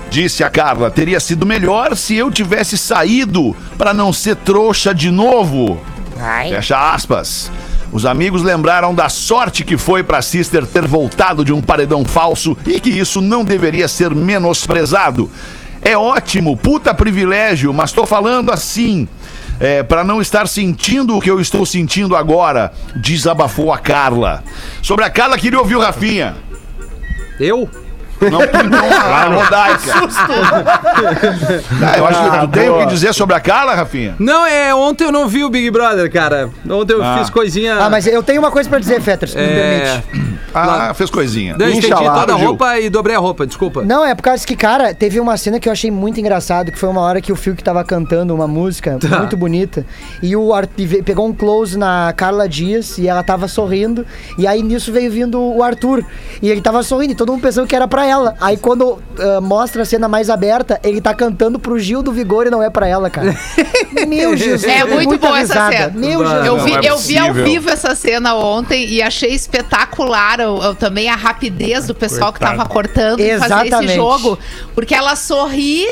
[0.10, 5.12] Disse a Carla, teria sido melhor se eu tivesse saído pra não ser trouxa de
[5.12, 5.80] novo.
[6.50, 7.52] Fecha aspas.
[7.96, 12.58] Os amigos lembraram da sorte que foi pra Sister ter voltado de um paredão falso
[12.68, 15.32] e que isso não deveria ser menosprezado.
[15.82, 19.08] É ótimo, puta privilégio, mas tô falando assim.
[19.62, 24.44] É, para não estar sentindo o que eu estou sentindo agora, desabafou a Carla.
[24.82, 26.36] Sobre a Carla, queria ouvir o Rafinha.
[27.40, 27.70] Eu?
[28.22, 29.94] Não, não, a Rodaica.
[31.84, 34.16] Ah, eu acho que tu tem o que dizer sobre a Carla, Rafinha?
[34.20, 36.50] Não, é, ontem eu não vi o Big Brother, cara.
[36.70, 37.18] Ontem eu Ah.
[37.20, 37.76] fiz coisinha.
[37.76, 40.02] Ah, mas eu tenho uma coisa pra dizer, Fetter, se me É.
[40.02, 40.36] permite.
[40.58, 41.56] Ah, fez coisinha.
[41.60, 42.48] Eu estendi Inxalá, toda a Gil.
[42.48, 43.82] roupa e dobrei a roupa, desculpa.
[43.84, 46.80] Não, é por causa que, cara, teve uma cena que eu achei muito engraçado, que
[46.80, 49.20] foi uma hora que o Fiuk tava cantando uma música Tá.
[49.20, 49.86] muito bonita,
[50.24, 54.06] e o Ar- e ve- pegou um close na Carla Dias, e ela tava sorrindo,
[54.38, 56.06] e aí nisso veio vindo o Arthur,
[56.42, 58.36] e ele tava sorrindo, e todo mundo pensou que era pra ela.
[58.40, 62.48] Aí quando ah, mostra a cena mais aberta, ele tá cantando pro Gil do Vigor
[62.48, 63.36] e não é pra ela, cara.
[64.08, 64.64] Meu Jesus.
[64.64, 65.92] É muito boa essa cena.
[65.96, 66.46] Meu Não, Jesus.
[66.48, 70.76] Eu vi, é eu vi ao vivo essa cena ontem e achei espetacular o- o-
[70.76, 72.58] também a rapidez do pessoal que Coitado.
[72.58, 73.96] tava cortando e fazer esse Exatamente.
[73.96, 74.38] jogo.
[74.74, 75.88] Porque ela sorri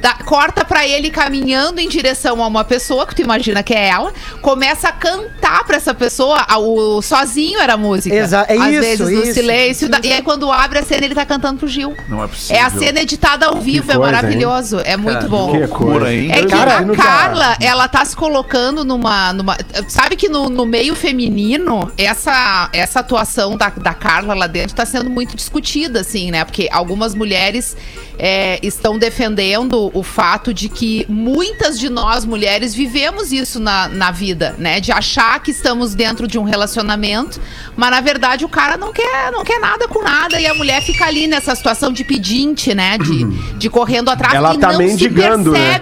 [0.00, 3.88] dá- corta pra ele caminhando em direção a uma pessoa, que tu imagina que é
[3.88, 8.14] ela, começa a cantar pra essa pessoa, a- o sozinho era a música.
[8.14, 9.34] Exa- é Às isso, vezes no isso.
[9.34, 11.94] silêncio, da- e aí quando abre a cena ele tá cantando pro Gil.
[12.08, 12.56] Não é possível.
[12.56, 15.52] É a cena editada ao vivo, é coisa, maravilhoso, é muito bom.
[15.52, 16.12] Que coisa.
[16.12, 16.30] hein?
[16.32, 19.32] É que Eu a Carla, ela tá se colocando numa.
[19.32, 19.56] numa
[19.88, 24.84] sabe que no, no meio feminino, essa, essa atuação da, da Carla lá dentro tá
[24.86, 26.44] sendo muito discutida, assim, né?
[26.44, 27.76] Porque algumas mulheres
[28.18, 34.10] é, estão defendendo o fato de que muitas de nós, mulheres, vivemos isso na, na
[34.10, 34.80] vida, né?
[34.80, 37.40] De achar que estamos dentro de um relacionamento,
[37.76, 40.82] mas na verdade o cara não quer, não quer nada com nada e a mulher
[40.82, 42.98] fica ali nessa situação de pedinte, né?
[42.98, 43.24] De,
[43.56, 45.78] de correndo atrás Ela e tá não mendigando, se né?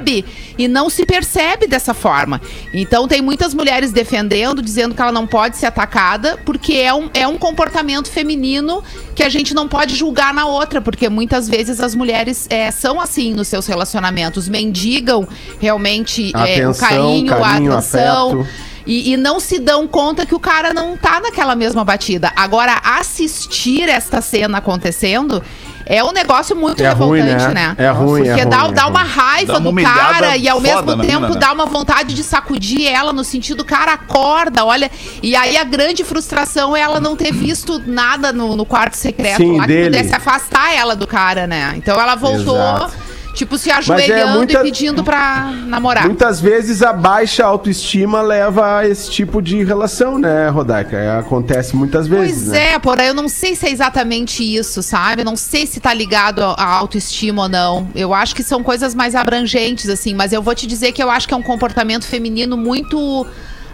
[0.59, 2.41] E não se percebe dessa forma.
[2.75, 7.09] Então tem muitas mulheres defendendo, dizendo que ela não pode ser atacada, porque é um,
[7.15, 8.83] é um comportamento feminino
[9.15, 13.01] que a gente não pode julgar na outra, porque muitas vezes as mulheres é, são
[13.01, 15.27] assim nos seus relacionamentos, mendigam
[15.61, 18.41] realmente é, o Atenção, carinho, carinho, a atenção.
[18.41, 18.69] afeto.
[18.87, 22.33] E, e não se dão conta que o cara não tá naquela mesma batida.
[22.35, 25.43] Agora, assistir esta cena acontecendo
[25.89, 27.75] é um negócio muito É ruim, revoltante, né?
[27.77, 27.85] né?
[27.87, 29.11] É ruim, é Porque dá, ruim, é dá uma ruim.
[29.13, 31.37] raiva Dá uma do humilhada cara e ao mesmo na tempo mina, né?
[31.41, 34.91] dá uma vontade de sacudir ela no sentido, cara, acorda, olha.
[35.23, 39.39] E aí a grande frustração é ela não ter visto nada no, no quarto secreto
[39.39, 39.91] Sim, lá dele.
[39.91, 41.73] que pudesse afastar ela do cara, né?
[41.77, 42.93] Então ela voltou, Exato.
[43.39, 46.05] Tipo, se é ajoelhando muita- e pedindo pra namorar.
[46.05, 50.97] Muitas vezes a baixa autoestima leva a esse tipo de relação, né, Rodaica?
[50.97, 52.73] É, acontece muitas vezes, Pois né?
[52.75, 55.23] é, porém, eu não sei se é exatamente isso, sabe?
[55.23, 57.89] Eu não sei se tá ligado à autoestima ou não.
[57.95, 61.11] Eu acho que são coisas mais abrangentes, assim, mas eu vou te dizer que eu
[61.11, 63.27] acho que é um comportamento feminino muito.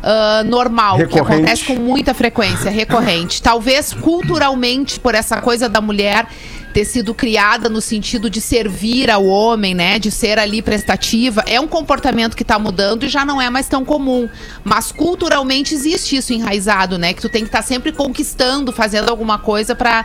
[0.06, 1.32] ah, normal, que Recorrente.
[1.32, 3.40] acontece com muita frequência, recorrente.
[3.42, 6.26] Talvez culturalmente, por essa coisa da mulher
[6.74, 9.96] ter sido criada no sentido de servir ao homem, né?
[9.96, 11.44] De ser ali prestativa.
[11.46, 14.28] É um comportamento que tá mudando e já não é mais tão comum.
[14.64, 17.14] Mas culturalmente existe isso enraizado, né?
[17.14, 20.04] Que tu tem que estar sempre conquistando, fazendo alguma coisa pra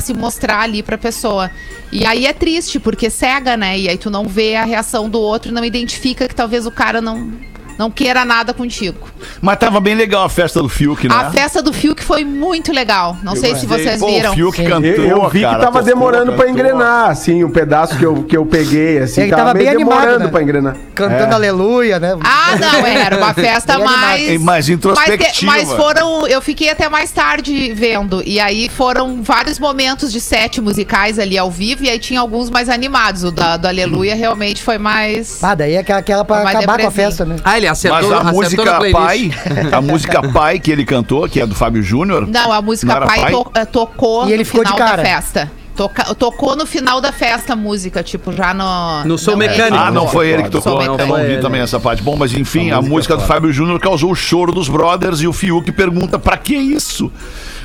[0.00, 1.50] se mostrar ali pra pessoa.
[1.92, 3.78] E aí é triste, porque cega, né?
[3.78, 7.02] E aí tu não vê a reação do outro não identifica que talvez o cara
[7.02, 7.30] não,
[7.78, 9.08] não queira nada contigo.
[9.40, 11.14] Mas tava bem legal a festa do Fiuk, né?
[11.14, 13.16] A festa do Fiuk foi muito legal.
[13.22, 14.32] Não sei se vocês Pô, viram.
[14.32, 14.64] O Fiuk Sim.
[14.64, 16.50] cantou, Eu, eu vi cara, que tava tocou, demorando pra cantou.
[16.50, 19.98] engrenar, assim, o pedaço que eu, que eu peguei, assim, Ele tava, tava bem animado,
[20.00, 20.30] demorando né?
[20.30, 20.76] pra engrenar.
[20.94, 21.34] Cantando É.
[21.34, 22.16] aleluia, né?
[22.24, 24.00] Ah, não, era uma festa animado.
[24.00, 24.40] mais.
[24.42, 25.52] Mais introspectiva.
[25.52, 26.26] Mas, mas foram.
[26.26, 28.22] Eu fiquei até mais tarde vendo.
[28.24, 31.84] E aí foram vários momentos de sete musicais ali ao vivo.
[31.84, 33.24] E aí tinha alguns mais animados.
[33.24, 35.42] O da, do Aleluia realmente foi mais.
[35.42, 37.36] Ah, daí é aquela, aquela pra Mas acabar com a festa, né?
[37.44, 38.90] Ah, ele acertou, Mas a acertou música.
[38.92, 39.30] Pai,
[39.72, 42.26] a música Pai que ele cantou, que é do Fábio Júnior.
[42.26, 43.32] Não, a música Não Pai, Pai?
[43.32, 45.02] to- eh, tocou E ele no ficou de final cara.
[45.02, 45.50] da festa.
[45.76, 49.04] Toca- tocou no final da festa a música, tipo, já no.
[49.04, 49.76] No Som não, Mecânico.
[49.76, 51.06] Ah, não foi ele que Sou tocou, eu mecânico.
[51.14, 51.42] não ouvi Ele.
[51.42, 52.02] também essa parte.
[52.02, 53.22] Bom, mas enfim, a, A música música é do.
[53.24, 57.12] Fábio Júnior causou o choro dos brothers e o Fiuk pergunta pra que isso?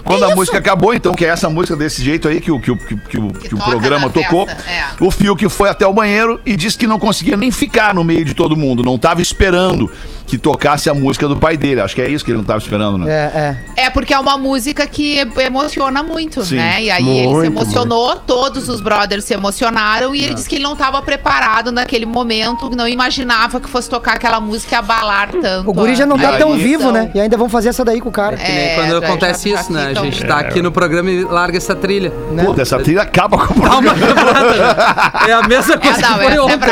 [0.03, 2.71] Quando a música acabou, então, que é essa música desse jeito aí que o, que
[2.71, 4.85] o, que, o- que o, que programa tocou, é.
[4.99, 8.25] o Fiuk foi até o banheiro e disse que não conseguia nem ficar no meio
[8.25, 9.89] de todo mundo, não tava esperando
[10.31, 11.81] que tocasse a música do pai dele.
[11.81, 13.11] Acho que é isso que ele não tava esperando, né?
[13.11, 13.83] É, é.
[13.87, 16.55] É porque é uma música que emociona muito, Sim.
[16.55, 16.81] né?
[16.83, 20.55] E aí ele se Muito, emocionou, todos os brothers se emocionaram e ele disse que
[20.55, 25.31] ele não estava preparado naquele momento, não imaginava que fosse tocar aquela música e abalar
[25.33, 25.69] tanto.
[25.69, 27.11] O guri já não a- tá a tão vivo, né?
[27.13, 28.37] E ainda vão fazer essa daí com o cara.
[28.37, 29.87] Que nem É, quando acontece já- já isso, né?
[29.87, 32.13] A gente tá aqui no programa e larga essa trilha.
[32.31, 32.45] né?
[32.45, 33.91] Puta, essa trilha acaba com o programa.
[33.93, 35.27] né?
[35.27, 36.69] É a mesma É, coisa não, que foi é ontem.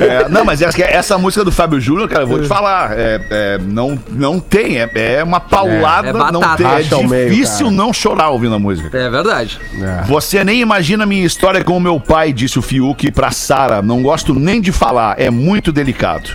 [0.00, 3.20] É, não, mas essa, essa música do Fábio Júnior, cara, eu vou te falar, é,
[3.30, 6.56] é, não, não tem, é, é uma paulada, É não batata.
[6.56, 7.76] tem, é Racha ao meio, difícil cara.
[7.76, 8.96] não chorar ouvindo a música.
[8.96, 9.58] É verdade.
[9.80, 10.04] É.
[10.04, 13.82] Você nem imagina a minha história com o meu pai, disse o Fiuk pra Sara.
[13.82, 16.30] Não gosto nem de falar, é muito delicado.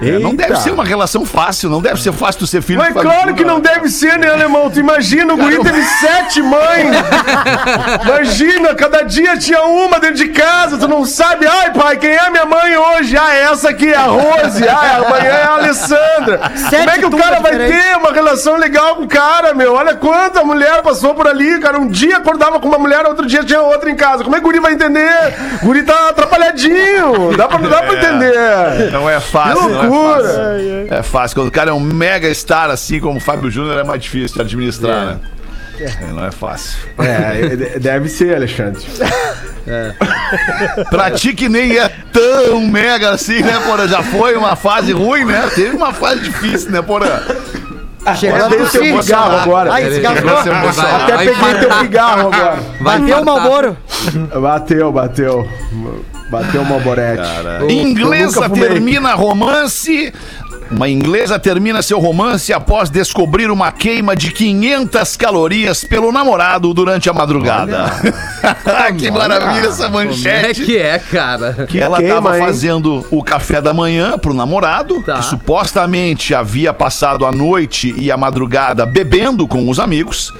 [0.00, 2.92] É, não deve ser uma relação fácil, não deve ser fácil tu ser filho Mas
[2.92, 4.70] claro que não deve ser, né, alemão?
[4.70, 6.96] Tu imagina, o guri teve sete mães.
[8.04, 11.46] Imagina, cada dia tinha uma dentro de casa, tu não sabe.
[11.46, 13.16] Ai, pai, quem é minha mãe hoje?
[13.16, 14.66] Ah, essa aqui é a Rose.
[14.66, 16.40] Ah, amanhã é a Alessandra.
[16.70, 17.84] Como é que o cara vai diferentes.
[17.84, 19.74] ter uma relação legal com o cara, meu?
[19.74, 21.78] Olha quanta mulher passou por ali, cara.
[21.78, 24.24] Um dia acordava com uma mulher, outro dia tinha outra em casa.
[24.24, 25.10] Como é que o guri vai entender?
[25.62, 27.36] O guri tá atrapalhadinho.
[27.36, 28.90] Dá pra, dá pra entender.
[28.90, 30.94] Não é fácil, Que é fácil.
[30.94, 31.36] É fácil.
[31.36, 34.36] Quando o cara é um mega star assim como o Fábio Júnior, é mais difícil
[34.36, 35.20] de administrar, né?
[35.80, 36.78] É, não é fácil.
[36.98, 38.82] É, deve ser, Alexandre.
[40.90, 43.88] Pra ti que nem é tão mega assim, né, Porã?
[43.88, 45.50] Já foi uma fase ruim, né?
[45.54, 47.20] Teve uma fase difícil, né, Porã?
[48.16, 49.72] Chegando Dei no cigarro agora.
[49.72, 50.16] Ai, cigarro.
[50.18, 52.58] Até Vai peguei teu cigarro agora.
[52.80, 53.24] Bateu o.
[53.24, 53.76] Malboro.
[54.40, 55.48] Bateu, bateu.
[56.28, 57.22] Bateu uma borete.
[57.68, 60.12] Inglesa termina romance.
[60.74, 67.10] Uma inglesa termina seu romance após descobrir uma queima de 500 calorias pelo namorado durante
[67.10, 67.84] a madrugada.
[68.98, 70.64] que maravilha essa Como é manchete.
[70.64, 71.66] que é, cara?
[71.68, 75.16] Que ela estava fazendo o café da manhã pro namorado, Tá.
[75.18, 80.32] que supostamente havia passado a noite e a madrugada bebendo com os amigos.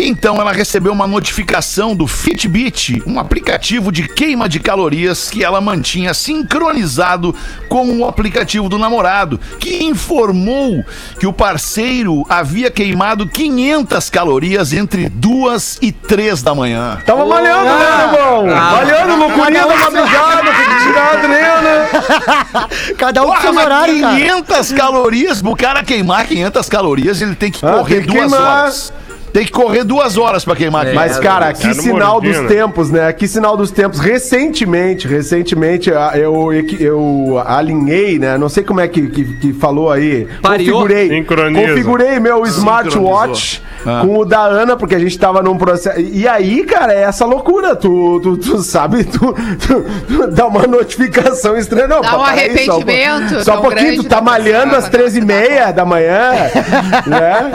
[0.00, 5.60] Então ela recebeu uma notificação do Fitbit, um aplicativo de queima de calorias que ela
[5.60, 7.34] mantinha sincronizado
[7.68, 10.84] com o aplicativo do namorado, que informou
[11.18, 16.98] que o parceiro havia queimado 500 calorias entre duas e três da manhã.
[17.04, 18.46] Tava malhando, né, irmão?
[18.56, 18.72] Ah.
[18.76, 20.42] malhando, loucurinha da madrugada,
[20.84, 22.68] tirar a adrena.
[22.96, 23.84] Cada um com cara.
[23.86, 28.30] 500 calorias, pro cara queimar 500 calorias, ele tem que Ah, correr tem que duas
[28.30, 28.60] queimar.
[28.62, 28.92] horas.
[29.32, 32.20] Tem que correr duas horas pra queimar É, 500 Mas, cara, que Era no sinal
[32.20, 33.12] dos tempos, né?
[33.12, 33.98] Que sinal dos tempos.
[34.00, 38.36] Recentemente, recentemente, eu, eu alinhei, né?
[38.38, 40.26] Não sei como é que, que, que falou aí.
[40.42, 40.82] Pareou?
[40.82, 41.08] Configurei.
[41.08, 41.68] Sincroniza.
[41.68, 44.02] Configurei meu smartwatch Ah.
[44.04, 46.00] com o da Ana, porque a gente tava num processo.
[46.00, 47.76] E aí, cara, é essa loucura.
[47.76, 49.32] Tu, tu, tu sabe, tu,
[49.66, 51.86] tu- tu dá uma notificação estranha.
[51.86, 53.04] Não, Dá um pá, peraí, só um pouquinho.
[53.12, 54.78] arrependimento Só um tão pouquinho, grande tu tá malhando pessoa.
[54.78, 56.30] às 13h30 da manhã,
[57.06, 57.50] né?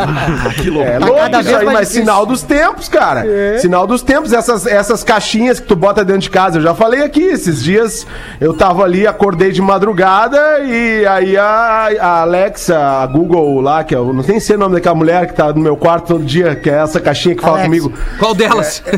[0.61, 0.89] que louco.
[0.89, 2.01] É louco cada vez aí, mais mas difícil.
[2.05, 3.25] sinal dos tempos, cara.
[3.25, 3.57] É.
[3.57, 6.57] Sinal dos tempos, essas, essas caixinhas que tu bota dentro de casa.
[6.57, 8.05] Eu já falei aqui, esses dias
[8.39, 13.95] eu tava ali, acordei de madrugada e aí a, a Alexa, a Google lá, que
[13.95, 16.55] eu não tem sei o nome daquela mulher que tá no meu quarto todo dia,
[16.55, 17.67] que é essa caixinha que fala Alexa.
[17.69, 17.93] comigo.
[18.19, 18.83] Qual delas?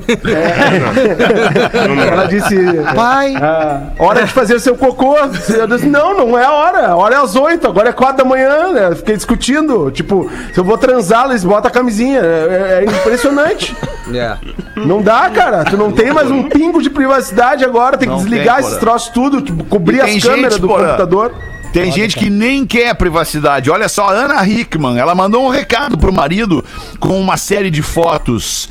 [2.12, 2.56] Ela disse.
[2.96, 5.16] Pai, Ah, hora de fazer o seu cocô.
[5.18, 6.88] Eu disse, não, não é a hora.
[6.88, 8.96] A hora é às 8, agora é 4 da manhã, né?
[8.96, 9.92] Fiquei discutindo.
[9.92, 12.22] Tipo, se eu vou transar, eles botam a camisinha.
[12.56, 13.76] É, é impressionante.
[14.14, 14.38] É.
[14.76, 15.66] Não dá, cara.
[15.66, 17.98] Tu não tem mais um pingo de privacidade agora.
[17.98, 18.92] Tem que Não desligar tem, esses Porã.
[18.92, 21.34] troços tudo, tipo, cobrir E tem as câmeras gente, do Porã, computador.
[21.74, 23.72] Tem gente que nem quer privacidade.
[23.72, 26.64] Olha só, a Ana Hickman, ela mandou um recado pro marido
[27.00, 28.70] com uma série de fotos.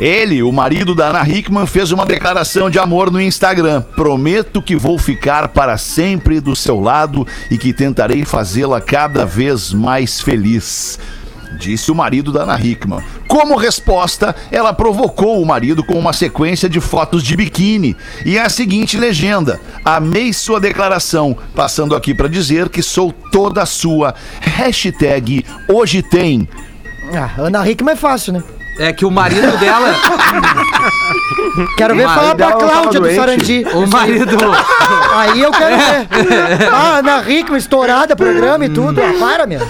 [0.00, 3.82] Ele, o marido da Ana Hickman, fez uma declaração de amor no Instagram.
[3.94, 9.70] Prometo que vou ficar para sempre do seu lado e que tentarei fazê-la cada vez
[9.72, 10.98] mais feliz.
[11.58, 13.00] Disse o marido da Ana Hickman.
[13.28, 18.48] Como resposta, ela provocou o marido com uma sequência de fotos de biquíni e a
[18.48, 24.14] seguinte legenda: Amei sua declaração, passando aqui para dizer que sou toda sua.
[24.40, 26.48] Hashtag hoje tem.
[27.14, 28.42] ah, Ana Hickman é fácil, né?
[28.78, 29.94] É que o marido dela.
[31.76, 33.16] Quero ver falar pra Cláudia do doente?
[33.16, 33.66] Sarandi.
[33.74, 34.36] O marido.
[35.14, 35.76] Aí eu quero
[36.24, 36.68] ver.
[36.72, 38.98] Ah, Ana Hickman, estourada, programa e tudo.
[39.02, 39.60] Ah, para, meu.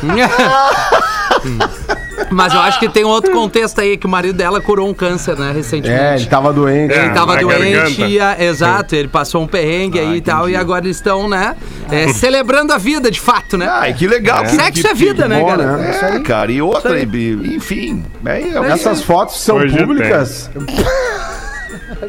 [2.31, 4.95] Mas eu acho que tem um outro contexto aí, que o marido dela curou um
[4.95, 6.01] câncer, né, recentemente.
[6.03, 6.93] É, ele tava doente.
[6.95, 8.07] Ele É, tava doente, garganta.
[8.07, 11.57] e a- exato, ele passou um perrengue aí e tal, e agora eles estão, né,
[11.91, 13.69] é, celebrando a vida, de fato, né?
[13.71, 14.45] Ai, que legal.
[14.45, 15.77] que- Sexo que- é vida, né, bom, cara?
[15.77, 15.99] né?
[16.17, 18.03] É, cara, e outra, e- enfim.
[18.25, 20.51] É, é, Essas fotos são Hoje públicas.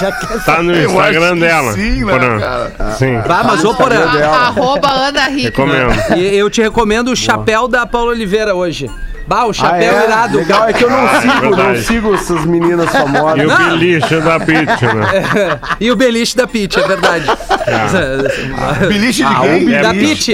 [0.00, 1.72] Já quer Tá no Instagram dela.
[1.72, 2.38] sim, né, Porã.
[2.38, 2.72] cara?
[2.98, 3.16] Sim.
[3.28, 5.44] Ah, mas ô Porã, Arroba Ana Hickman.
[5.44, 6.16] Recomendo.
[6.18, 8.90] e eu te recomendo o chapéu da Paula Oliveira hoje.
[9.26, 10.04] Bah, o Ah, chapéu é?
[10.04, 10.36] irado.
[10.38, 11.82] Legal, é que eu não Ah, é sigo, não verdade.
[11.82, 13.40] sigo essas meninas famosas.
[13.42, 15.60] E o beliche da Pitch, né?
[15.80, 17.26] E o beliche da Pitty, é verdade.
[18.88, 19.68] Beliche de Ah, quem?
[19.78, 19.90] o Da.
[19.94, 20.32] Pitty.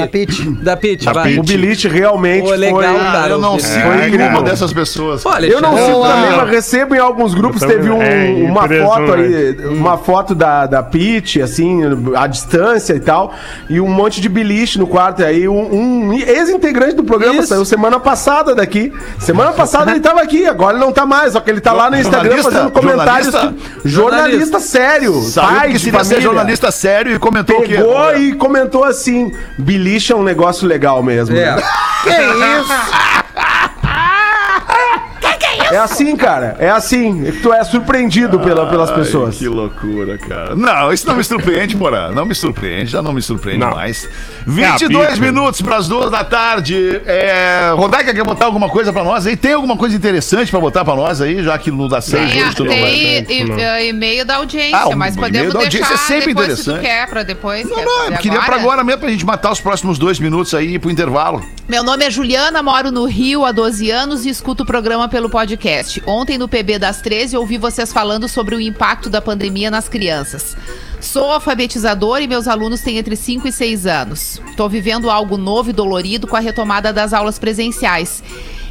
[0.63, 1.05] Da Pitty.
[1.07, 1.25] Da vai.
[1.29, 1.41] Pitty.
[1.41, 2.99] O Beliche realmente Pô, legal, foi...
[3.13, 3.29] cara.
[3.29, 5.23] eu não sigo Foi nenhuma dessas pessoas.
[5.23, 6.09] Pô, Eu não sigo Boa.
[6.09, 7.61] também, mas recebo em alguns grupos.
[7.63, 8.03] Teve um-.
[8.03, 11.81] É, uma foto aí, uma foto da, da Pete, assim,
[12.17, 13.35] à distância e tal,
[13.69, 15.23] e um monte de beliche no quarto.
[15.23, 15.75] E aí um,
[16.09, 17.49] um ex-integrante do programa Isso.
[17.49, 18.78] saiu semana passada daqui.
[19.19, 21.91] Semana passada ele tava aqui, agora ele não tá mais, só que ele tá lá
[21.91, 22.51] no Instagram Jornalista?
[22.51, 23.27] fazendo comentários.
[23.33, 23.81] Jornalista?
[23.83, 26.21] que- Jornalista sério, Saiu pai porque de família.
[26.21, 27.77] jornalista sério e comentou o quê?
[27.77, 31.37] Pegou e comentou assim: beliche é um negócio legal mesmo.
[31.37, 31.57] É.
[31.57, 31.63] né?
[32.03, 32.73] Que isso?
[35.71, 36.57] É assim, cara.
[36.59, 37.31] É assim.
[37.43, 39.37] Tu é surpreendido pela, pelas pessoas.
[39.37, 40.55] Que loucura, cara.
[40.57, 42.11] Não, isso não me surpreende, Morã.
[42.11, 43.71] Não me surpreende, já não me surpreende Não.
[43.73, 44.05] mais.
[44.05, 44.09] É
[44.51, 45.21] 22 a pica.
[45.27, 47.01] minutos para as duas da tarde.
[47.07, 47.73] É...
[47.77, 49.37] Rodaica quer botar alguma coisa pra nós aí?
[49.37, 52.47] Tem alguma coisa interessante pra botar pra nós aí, já que no da seis a-
[52.47, 52.81] hoje tu não vai.
[53.25, 56.07] tem e- e- e-mail da audiência, Ah, o mas e-mail podemos da audiência deixar é
[56.21, 56.87] sempre depois se tu interessante.
[56.87, 57.69] quer, pra depois.
[57.69, 60.55] Não, quer não, eu queria pra agora mesmo pra gente matar os próximos dois minutos
[60.55, 61.45] aí e ir pro intervalo.
[61.69, 65.29] Meu nome é Juliana, moro no Rio há 12 anos e escuto o programa pelo
[65.29, 66.03] podcast.
[66.07, 70.57] Ontem no PB das 13 ouvi vocês falando sobre o impacto da pandemia nas crianças.
[70.99, 74.41] Sou alfabetizador e meus alunos têm entre 5 e 6 anos.
[74.49, 78.23] Estou vivendo algo novo e dolorido com a retomada das aulas presenciais.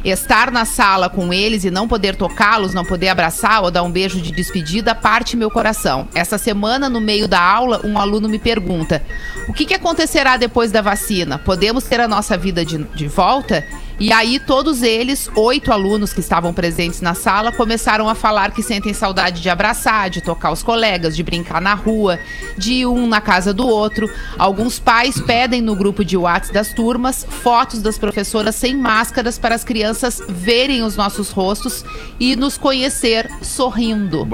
[0.08, 3.90] Estar na sala com eles e não poder tocá-los, não poder abraçar ou dar um
[3.90, 6.08] beijo de despedida parte meu coração.
[6.14, 9.02] Essa semana, no meio da aula, um aluno me pergunta:
[9.48, 11.38] o que, que acontecerá depois da vacina?
[11.38, 13.64] Podemos ter a nossa vida de, de volta?
[14.00, 18.62] E aí, todos eles, oito alunos que estavam presentes na sala, começaram a falar que
[18.62, 22.18] sentem saudade de abraçar, de tocar os colegas, de brincar na rua,
[22.56, 24.08] de um na casa do outro.
[24.38, 29.56] Alguns pais pedem no grupo de WhatsApp das turmas fotos das professoras sem máscaras para
[29.56, 31.84] as crianças verem os nossos rostos
[32.20, 34.24] e nos conhecer sorrindo.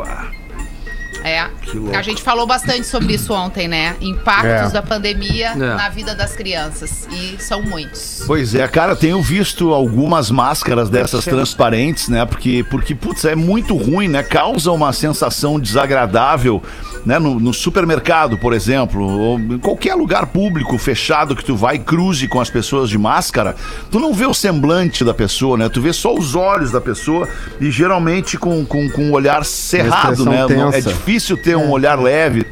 [1.24, 1.40] É,
[1.96, 3.96] a gente falou bastante sobre isso ontem, né?
[4.00, 4.70] Impactos É.
[4.70, 5.54] da pandemia É.
[5.56, 7.08] na vida das crianças.
[7.10, 8.22] E são muitos.
[8.26, 12.26] Pois é, cara, tenho visto algumas máscaras dessas transparentes, né?
[12.26, 14.22] Porque, porque putz, é muito ruim, né?
[14.22, 16.62] Causa uma sensação desagradável,
[17.06, 17.18] né?
[17.18, 21.78] No, no supermercado, por exemplo, ou em qualquer lugar público fechado que tu vai e
[21.78, 23.56] cruze com as pessoas de máscara,
[23.90, 25.70] tu não vê o semblante da pessoa, né?
[25.70, 27.26] Tu vê só os olhos da pessoa
[27.58, 30.42] e geralmente com, com, com o olhar cerrado, né?
[30.42, 30.90] É tensa.
[31.14, 32.44] Difícil ter um olhar leve.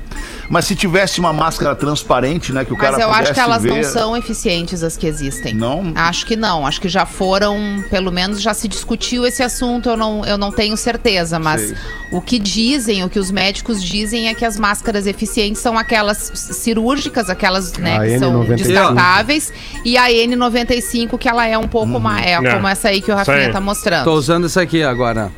[0.48, 2.62] Mas se tivesse uma máscara transparente, né?
[2.62, 5.54] Que o Mas cara eu acho que elas não ver- são eficientes as que existem.
[5.54, 5.92] Não?
[5.94, 6.66] Acho que não.
[6.66, 10.52] Acho que já foram, pelo menos já se discutiu esse assunto, eu não, eu não
[10.52, 11.38] tenho certeza.
[11.38, 11.76] Mas Sei.
[12.10, 16.18] o que dizem, o que os médicos dizem é que as máscaras eficientes são aquelas
[16.34, 18.54] cirúrgicas, aquelas né, A que são N95.
[18.56, 19.52] descartáveis,
[19.86, 22.26] e a N95, que ela é um pouco mais.
[22.26, 22.52] É, É.
[22.54, 23.52] como essa aí que o Rafinha aí.
[23.52, 24.04] tá mostrando.
[24.04, 25.32] Tô usando isso aqui agora.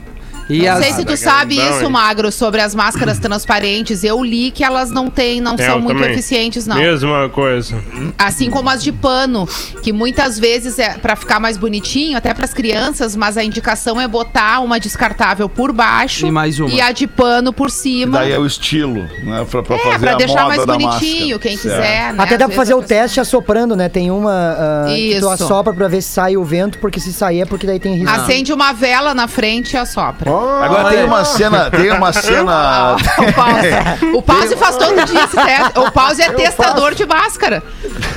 [0.49, 0.85] E Não as...
[0.85, 1.91] sei se tu sabe então, isso, hein?
[1.91, 4.05] Magro, sobre as máscaras transparentes.
[4.05, 6.13] Eu li que elas não têm, não É, são muito também.
[6.13, 6.77] eficientes, não.
[6.77, 7.77] Mesma coisa.
[8.19, 9.49] Assim como as de pano,
[9.83, 14.01] que muitas vezes é para ficar mais bonitinho, até para as crianças, mas a indicação
[14.01, 16.69] é botar uma descartável por baixo E mais uma.
[16.71, 18.19] e a de pano por cima.
[18.19, 19.47] Daí é o estilo, né?
[19.51, 21.39] Pra, pra É, fazer pra a deixar moda mais da bonitinho, máscara.
[21.41, 21.77] quem Certo.
[21.77, 22.13] quiser.
[22.13, 22.23] né?
[22.23, 23.89] Até dá Às pra fazer o vezes a teste assoprando, né?
[23.89, 27.41] Tem uma ah, que tu assopra pra ver se sai o vento, porque se sair
[27.41, 28.11] é porque daí tem risco.
[28.11, 30.34] pessoa Acende uma vela na frente e assopra.
[30.63, 32.97] Agora tem uma cena, tem uma cena.
[32.97, 34.17] O Pause.
[34.17, 35.79] O Pause faz todo dia esse teste.
[35.79, 37.63] O Pause é testador de máscara.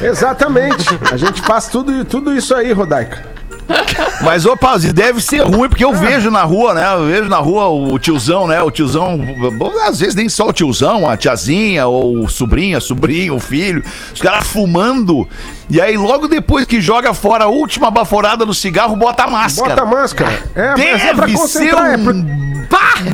[0.01, 0.87] Exatamente.
[1.11, 3.23] A gente faz tudo, tudo isso aí, Rodaica.
[4.21, 6.93] Mas, ô Pause, deve ser ruim, porque eu vejo na rua, né?
[6.93, 8.61] Eu vejo na rua o tiozão, né?
[8.61, 9.17] O tiozão,
[9.57, 13.83] bom, às vezes nem só o tiozão, a tiazinha, ou o sobrinha, sobrinho, o filho,
[14.13, 15.27] os caras fumando.
[15.69, 19.69] E aí, logo depois que joga fora a última baforada no cigarro, bota a máscara.
[19.75, 20.43] Bota a máscara.
[20.55, 21.93] É, mas é pra Deve ser concentrar.
[21.93, 22.47] É, pra- um...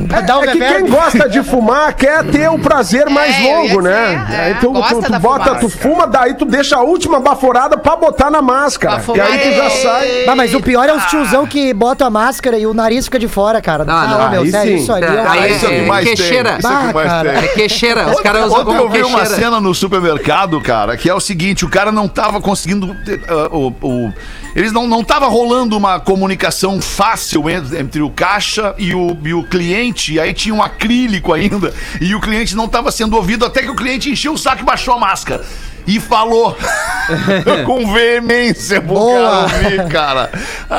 [0.08, 3.38] Pra dar um é que quem gosta de fumar quer ter o prazer mais É,
[3.40, 4.26] eu ia longo, né?
[4.30, 5.54] é, aí tu, tu, tu bota, fumaça.
[5.60, 9.00] tu fuma, daí tu deixa a última baforada pra botar na máscara.
[9.00, 10.24] Pra E aí tu já sai.
[10.26, 13.18] Mas, mas o pior é os tiozão que botam a máscara e o nariz fica
[13.18, 13.84] de fora, cara.
[13.86, 14.82] Ah, não, meu, aí sério, sim.
[14.82, 16.16] isso ali é, É, aí Esse é o que é mais tem.
[16.16, 16.56] queixeira.
[16.58, 17.32] Esse é o que Bah, mais cara.
[17.32, 17.44] tem.
[17.44, 18.04] É queixeira.
[18.06, 21.20] Os Ontem, caras usam ontem eu vi uma cena no supermercado, cara, que é o
[21.20, 22.94] seguinte: o cara não tava conseguindo.
[23.04, 24.12] ter, ah, o, o-
[24.56, 29.34] eles não, não tava rolando uma comunicação fácil entre, entre o caixa e o, e
[29.34, 30.14] o cliente.
[30.14, 31.72] E aí tinha um acrílico ainda.
[32.00, 34.64] E o cliente não tava sendo ouvido até que o cliente encheu o saco e
[34.64, 35.44] baixou a máscara.
[35.86, 36.56] E falou
[37.66, 39.18] com veemência pro Boa.
[39.20, 40.30] cara ouvir, cara.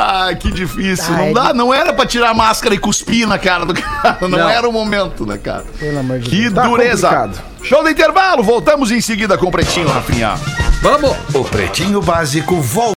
[0.07, 1.13] Ai, que difícil.
[1.13, 3.65] Ah, não é dá, de- não era pra tirar a máscara e cuspir na cara
[3.65, 4.17] do cara.
[4.21, 4.49] Não, Não.
[4.49, 5.63] era o momento, né, cara?
[5.79, 6.53] Pelo amor de Que Deus.
[6.53, 7.07] Tá dureza.
[7.09, 7.41] complicado.
[7.63, 8.43] Show do intervalo.
[8.43, 10.35] Voltamos em seguida com o Pretinho, Rafinha.
[10.81, 11.15] Vamos!
[11.33, 12.94] O Pretinho Básico volta.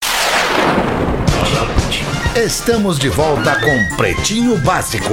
[2.38, 5.12] Estamos de volta com Pretinho Básico.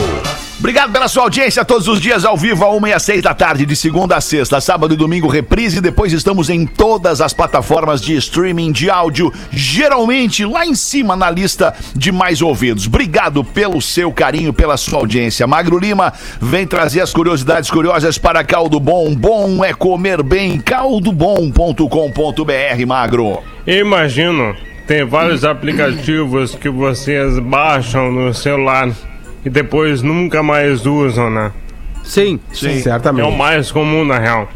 [0.59, 3.33] Obrigado pela sua audiência todos os dias ao vivo, a 1 e às 6 da
[3.33, 5.81] tarde, de segunda a sexta, sábado e domingo, reprise.
[5.81, 11.31] Depois estamos em todas as plataformas de streaming de áudio, geralmente lá em cima na
[11.31, 12.85] lista de mais ouvidos.
[12.85, 15.47] Obrigado pelo seu carinho, pela sua audiência.
[15.47, 19.15] Magro Lima vem trazer as curiosidades curiosas para Caldo Bom.
[19.15, 20.59] Bom é comer bem.
[20.59, 23.41] caldobom.com.br, Magro.
[23.65, 24.55] Imagino,
[24.87, 28.89] tem vários aplicativos que vocês baixam no celular
[29.43, 31.51] e depois nunca mais usam, né?
[32.03, 32.39] Sim.
[32.53, 32.75] Sim.
[32.75, 33.37] É o Certamente.
[33.37, 34.47] mais comum na real.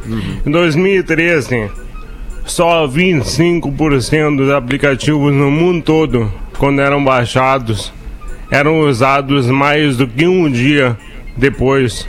[0.46, 1.70] Em 2013,
[2.46, 7.92] só 25% dos aplicativos no mundo todo, quando eram baixados,
[8.52, 10.96] eram usados mais do que um dia
[11.36, 12.08] depois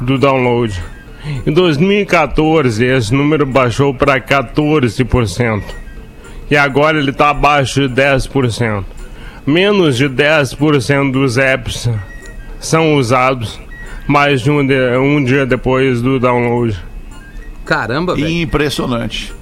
[0.00, 0.80] do download.
[1.46, 5.62] Em 2014, esse número baixou para 14%.
[6.50, 8.84] E agora ele está abaixo de 10%.
[9.46, 11.88] Menos de 10% dos apps
[12.60, 13.58] são usados
[14.06, 16.76] mais de um, de- um dia depois do download.
[17.64, 18.28] Caramba, velho.
[18.28, 19.34] Impressionante.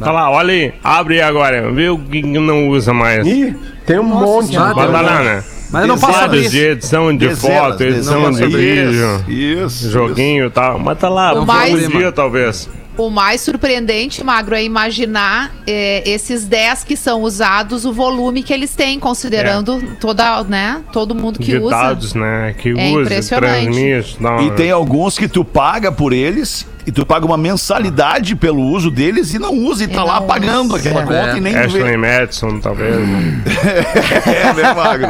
[0.00, 3.26] Tá lá, olha aí, abre aí agora, vê o que não usa mais.
[3.26, 4.48] Ih, tem um monte.
[4.50, 4.72] Senhora.
[4.72, 5.44] Bota lá, né?
[5.72, 6.66] Mas eu não abrir Vários de isso.
[6.66, 9.90] edição de Dezenas, foto, edição de vídeo, Isso, isso.
[9.90, 10.78] joguinho e tal.
[10.78, 12.70] Mas tá lá, um dia talvez.
[12.98, 18.52] O mais surpreendente, Magro, é imaginar eh, esses 10 que são usados, o volume que
[18.52, 21.70] eles têm, considerando toda, né, todo mundo que de usa.
[21.70, 22.54] dados, né?
[22.58, 24.16] Que É usa, transmite.
[24.20, 28.62] Não, E tem alguns que tu paga por eles e tu paga uma mensalidade pelo
[28.62, 31.96] uso deles e não usa e tá lá pagando aquela conta e nem Ashley vê.
[31.98, 32.96] Madison, talvez.
[34.26, 35.08] É, né, Magro?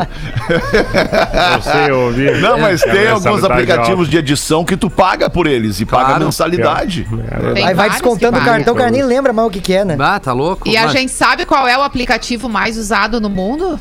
[1.63, 2.41] Você ouvir.
[2.41, 4.11] Não, mas É, tem a alguns mensalidade aplicativos alta.
[4.11, 6.25] de edição que tu paga por eles e paga Claro.
[6.25, 7.07] mensalidade.
[7.31, 8.55] É, Tem Aí vai vários descontando que o pagam.
[8.55, 9.97] cartão, o cara nem lembra mais o que que é, né?
[10.01, 10.69] Ah, tá louco?
[10.69, 13.79] E a Mas- gente sabe qual é o aplicativo mais usado no mundo?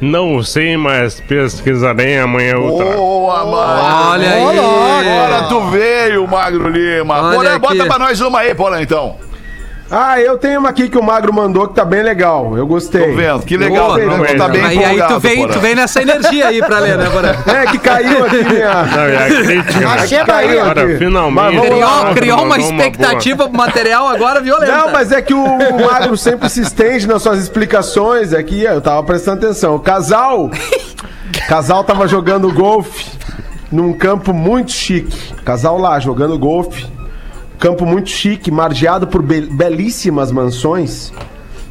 [0.00, 2.84] Não sei, mas pesquisarei amanhã outra.
[2.96, 4.10] Boa, Magro.
[4.10, 4.58] Olha aí.
[5.08, 7.20] Agora tu veio, Magro Lima.
[7.20, 7.58] Olha Porã, aqui.
[7.60, 9.16] bota pra nós uma aí, Porã, então.
[9.96, 12.58] Ah, eu tenho uma aqui que o Magro mandou que tá bem legal.
[12.58, 13.00] Eu gostei.
[13.00, 13.42] Tô vendo.
[13.44, 13.86] Que legal.
[13.86, 14.06] Boa, né?
[14.06, 17.08] não, tá bem aí, aí tu vem, tu vem nessa energia aí pra ler, né,
[17.08, 17.32] Porã?
[17.46, 18.82] É que caiu aqui minha.
[18.82, 19.78] Não, é a crítica.
[19.78, 19.86] né?
[19.86, 20.62] Achei a Caiu Bahia.
[20.62, 20.98] Agora, aqui.
[20.98, 21.34] finalmente.
[21.34, 22.00] Mas vamos lá.
[22.00, 24.76] Criou, criou uma expectativa pro material agora violenta.
[24.76, 25.44] Não, mas é que o
[25.86, 28.32] Magro sempre se estende nas suas explicações.
[28.32, 29.76] Aqui eu tava prestando atenção.
[29.76, 30.50] O casal.
[31.46, 33.12] casal tava jogando golfe
[33.70, 35.16] num campo muito chique.
[35.44, 36.84] Casal lá jogando golfe.
[37.64, 41.10] Campo muito chique, margeado por be- belíssimas mansões.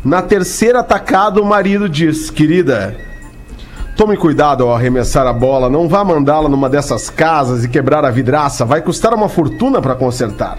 [0.03, 2.97] Na terceira atacada, o marido diz: Querida,
[3.95, 5.69] tome cuidado ao arremessar a bola.
[5.69, 8.65] Não vá mandá-la numa dessas casas e quebrar a vidraça.
[8.65, 10.57] Vai custar uma fortuna para consertar.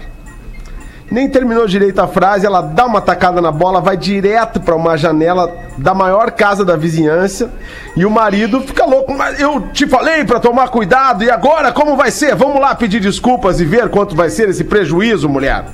[1.09, 4.97] Nem terminou direito a frase, ela dá uma tacada na bola, vai direto para uma
[4.97, 7.51] janela da maior casa da vizinhança
[7.95, 9.13] e o marido fica louco.
[9.13, 12.35] Mas eu te falei para tomar cuidado e agora como vai ser?
[12.35, 15.65] Vamos lá pedir desculpas e ver quanto vai ser esse prejuízo, mulher.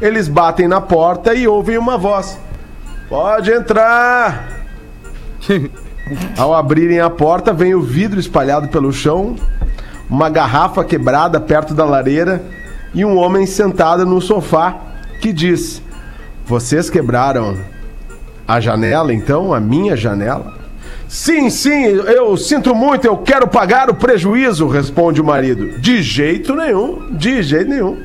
[0.00, 2.38] Eles batem na porta e ouvem uma voz:
[3.08, 4.48] Pode entrar.
[6.38, 9.36] Ao abrirem a porta, vem o vidro espalhado pelo chão,
[10.08, 12.42] uma garrafa quebrada perto da lareira
[12.94, 14.76] e um homem sentado no sofá
[15.20, 15.82] que diz:
[16.44, 17.56] Vocês quebraram
[18.46, 19.54] a janela, então?
[19.54, 20.60] A minha janela?
[21.08, 25.78] Sim, sim, eu sinto muito, eu quero pagar o prejuízo, responde o marido.
[25.78, 27.98] De jeito nenhum, de jeito nenhum.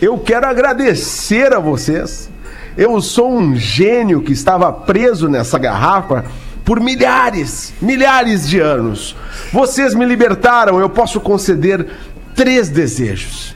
[0.00, 2.28] Eu quero agradecer a vocês.
[2.76, 6.24] Eu sou um gênio que estava preso nessa garrafa
[6.64, 9.14] por milhares, milhares de anos.
[9.52, 11.86] Vocês me libertaram, eu posso conceder
[12.34, 13.54] três desejos.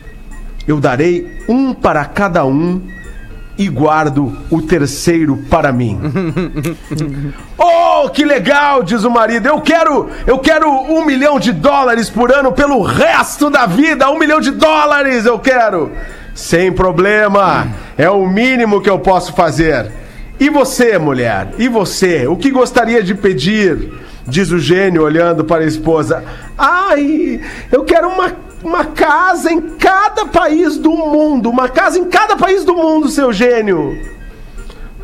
[0.67, 2.83] Eu darei um para cada um
[3.59, 5.99] e guardo o terceiro para mim.
[7.57, 9.47] oh, que legal, diz o marido.
[9.47, 14.11] Eu quero, eu quero um milhão de dólares por ano pelo resto da vida.
[14.11, 15.91] Um milhão de dólares eu quero.
[16.35, 19.91] Sem problema, é o mínimo que eu posso fazer.
[20.39, 21.55] E você, mulher?
[21.57, 22.27] E você?
[22.27, 23.91] O que gostaria de pedir?
[24.27, 26.23] Diz o gênio olhando para a esposa.
[26.59, 27.41] Ai,
[27.73, 31.51] eu quero uma, uma casa em cada país do mundo.
[31.51, 33.97] Uma casa em cada país do mundo, seu gênio.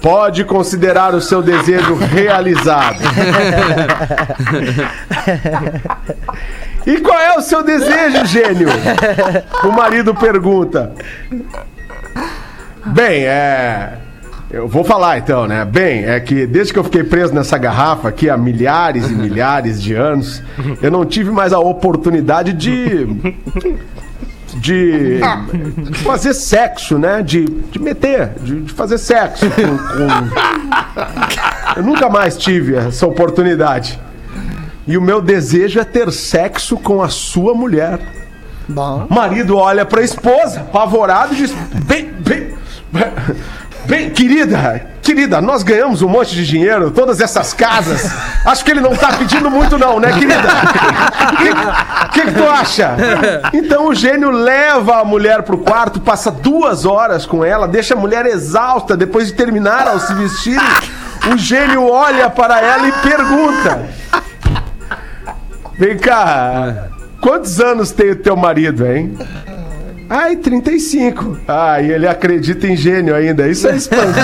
[0.01, 2.99] Pode considerar o seu desejo realizado.
[6.85, 8.69] e qual é o seu desejo, gênio?
[9.63, 10.93] O marido pergunta.
[12.85, 13.99] Bem, é.
[14.53, 15.65] Eu vou falar então, né?
[15.65, 19.83] Bem, é que desde que eu fiquei preso nessa garrafa aqui há milhares e milhares
[19.83, 20.43] de anos,
[20.83, 23.07] eu não tive mais a oportunidade de.
[24.57, 25.19] de
[26.05, 27.23] fazer sexo, né?
[27.23, 30.33] De, de meter, de, de fazer sexo com, com-
[31.77, 33.99] Eu nunca mais tive essa oportunidade.
[34.87, 37.99] E o meu desejo é ter sexo com a sua mulher.
[38.69, 39.07] Bom.
[39.09, 41.55] Marido olha pra esposa, apavorado, e diz:
[41.87, 42.53] Bem, bem,
[43.87, 48.11] bem, querida, querida, nós ganhamos um monte de dinheiro, todas essas casas.
[48.45, 50.49] Acho que ele não tá pedindo muito, não, né, querida?
[52.07, 52.97] O que, que tu acha?
[53.53, 57.97] Então o gênio leva a mulher pro quarto, passa duas horas com ela, deixa a
[57.97, 60.61] mulher exausta depois de terminar ao se vestir.
[61.33, 63.89] O gênio olha para ela e pergunta:
[65.79, 66.89] Vem cá,
[67.21, 69.17] quantos anos tem o teu marido, hein?
[70.15, 71.39] Ai, 35.
[71.49, 73.49] Ah, e ele acredita em gênio ainda.
[73.49, 74.13] Isso é espantoso.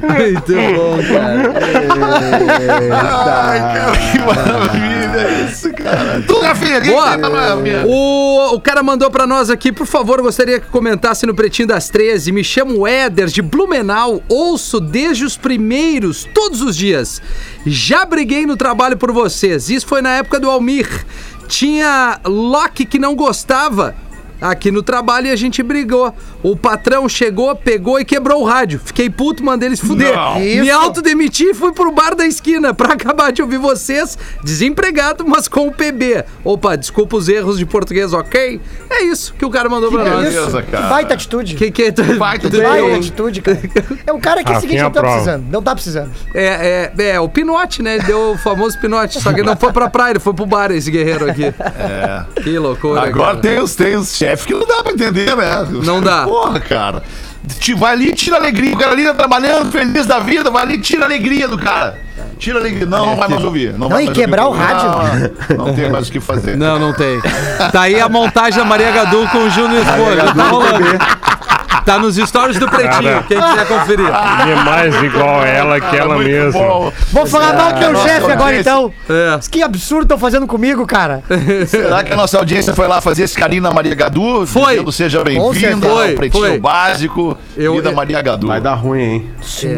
[0.00, 1.52] Muito bom, cara.
[2.92, 6.22] Ai, cara, que maravilha isso, cara.
[6.28, 7.10] Tu, Rafinha, quem Boa.
[7.10, 7.84] tem pra nós, Rafinha?
[7.84, 11.88] O, o cara mandou pra nós aqui, por favor, gostaria que comentasse no Pretinho das
[11.88, 12.30] 13.
[12.30, 14.22] Me chamo Éder, de Blumenau.
[14.28, 17.20] Ouço desde os primeiros, todos os dias.
[17.66, 19.68] Já briguei no trabalho por vocês.
[19.68, 21.04] Isso foi na época do Almir.
[21.50, 23.96] Tinha Loki que não gostava.
[24.40, 26.14] Aqui no trabalho e a gente brigou.
[26.42, 28.80] O patrão chegou, pegou e quebrou o rádio.
[28.82, 30.14] Fiquei puto, mandei eles fuder.
[30.38, 35.46] Me autodemiti e fui pro bar da esquina pra acabar de ouvir vocês, desempregado, mas
[35.48, 36.24] com o PB.
[36.44, 38.60] Opa, desculpa os erros de português, ok?
[38.88, 40.32] É isso que o cara mandou pra nós.
[40.32, 40.88] Beleza, cara.
[40.88, 41.54] Baita atitude.
[41.56, 42.96] Que que Baita tudo Baita bem?
[42.96, 43.60] atitude, cara.
[44.06, 45.50] É um cara que é o Rafinha seguinte, não tá precisando.
[45.50, 46.10] Não tá precisando.
[46.34, 47.96] É, é, é, o Pinote, né?
[47.96, 50.46] Ele deu o famoso Pinote, só que ele não foi pra praia, ele foi pro
[50.46, 51.44] bar, esse guerreiro aqui.
[51.44, 52.24] É.
[52.42, 53.02] Que loucura.
[53.02, 53.38] Agora cara.
[53.38, 55.66] tem os, tem os chefes que não dá pra entender, né?
[55.84, 56.24] Não dá.
[56.24, 57.02] Porra, cara.
[57.58, 58.74] Te- Vai ali e tira a alegria.
[58.74, 61.56] O cara ali tá trabalhando, feliz da vida, vai ali e tira a alegria do
[61.58, 61.98] cara.
[62.38, 62.86] Tira a alegria.
[62.86, 63.72] Não, não vai mais ouvir.
[63.78, 64.60] Não, vai e mais quebrar ouvir.
[64.60, 65.32] o rádio.
[65.56, 66.56] Não, não tem mais o que fazer.
[66.56, 67.20] Não, não tem.
[67.72, 70.34] Tá aí a montagem da Maria Gadu com o Júnior Escolha.
[70.34, 70.86] Tá rolando.
[71.84, 73.24] Tá nos stories do Pretinho, Cara.
[73.26, 74.06] quem quiser conferir.
[74.06, 76.52] É mais igual ela que ela mesma.
[76.60, 76.92] bom.
[77.12, 78.92] Vou falar mal que é o chefe agora, então.
[79.08, 79.38] É.
[79.50, 81.22] Que absurdo estão fazendo comigo, cara.
[81.66, 84.46] Será que a nossa audiência foi lá fazer esse carinho na Maria Gadu?
[84.46, 84.72] Foi.
[84.72, 85.88] Dizendo seja bem-vinda certeza.
[85.88, 86.58] ao Foi, Pretinho foi.
[86.58, 88.46] Básico Eu- e da eu- Maria Gadu.
[88.46, 89.30] Vai dar ruim, hein?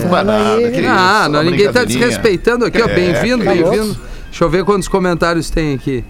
[0.02, 1.98] Não vai nada, que isso, Ah, não, ninguém tá brincadeirinha.
[2.06, 2.86] desrespeitando aqui, ó.
[2.86, 3.96] É, Bem-vindo, que bem-vindo.
[4.30, 6.04] Deixa eu ver quantos comentários tem aqui.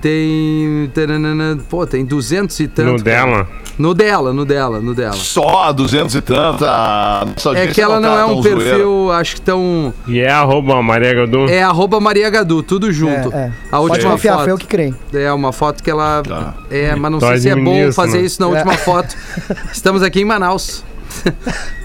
[0.00, 0.90] Tem.
[0.94, 2.92] taranana, Pô, tem 200 e tanto.
[2.92, 3.46] No dela.
[3.78, 5.14] No dela, no dela, no dela.
[5.14, 6.64] Só 200 e tanto.
[6.66, 8.60] a nossa É que ela não tá é um zoeira.
[8.60, 9.94] perfil, acho que tão.
[10.06, 11.48] E é arroba Maria Gadu.
[11.48, 13.32] É arroba Maria Gadu, tudo junto.
[13.34, 13.52] É, é.
[13.72, 14.60] A Pode última confiar, foi eu foto.
[14.60, 14.94] que criei.
[15.14, 16.22] É uma foto que ela.
[16.22, 16.54] Tá.
[16.70, 18.24] É, mas não Tu sei se é bom fazer né?
[18.24, 19.14] isso na última foto.
[19.72, 20.84] Estamos aqui em Manaus.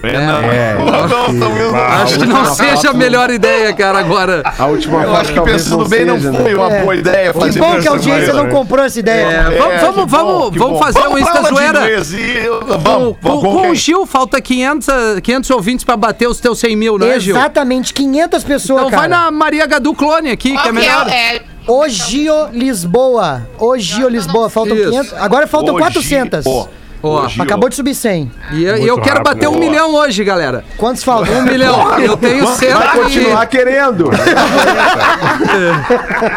[0.02, 0.40] É, não.
[0.40, 1.76] É, não, não, não, não.
[1.76, 4.42] Ah, Acho que não seja a melhor ideia, cara, agora.
[4.58, 6.40] A última Eu acho que pensando bem, não seja, né?
[6.40, 6.82] foi uma É.
[6.82, 9.26] boa ideia Que fazer bom que a audiência não comprou essa ideia.
[9.26, 11.78] É, É, vamos, vamos, bom, vamos, que vamos fazer um pra Insta aula de zoeira.
[11.80, 12.14] inglês
[12.44, 16.58] eu- Com, com, com o Gil, falta 500, ah, 500 ouvintes pra bater os teus
[16.58, 17.36] 100 mil, né, Gil?
[17.36, 19.00] Exatamente, 500 pessoas, Então cara.
[19.00, 21.08] vai na Maria Gadu Clone aqui, que é que melhor.
[21.08, 23.42] é, é, O Gio Lisboa.
[23.58, 24.48] O Gio Lisboa.
[24.48, 24.90] Faltam Isso.
[24.90, 25.12] 500.
[25.14, 26.44] Agora faltam Ô, 400.
[26.44, 26.68] Gil,
[27.02, 27.42] Ó, Gil.
[27.42, 28.30] Acabou de subir 100.
[28.52, 29.34] E eu, eu quero rápido.
[29.34, 29.64] bater um Boa.
[29.64, 30.64] milhão hoje, galera.
[30.76, 31.34] Quantos faltam?
[31.38, 31.76] Um milhão.
[32.00, 33.46] Eu tenho cento Vai continuar e...
[33.46, 34.10] querendo.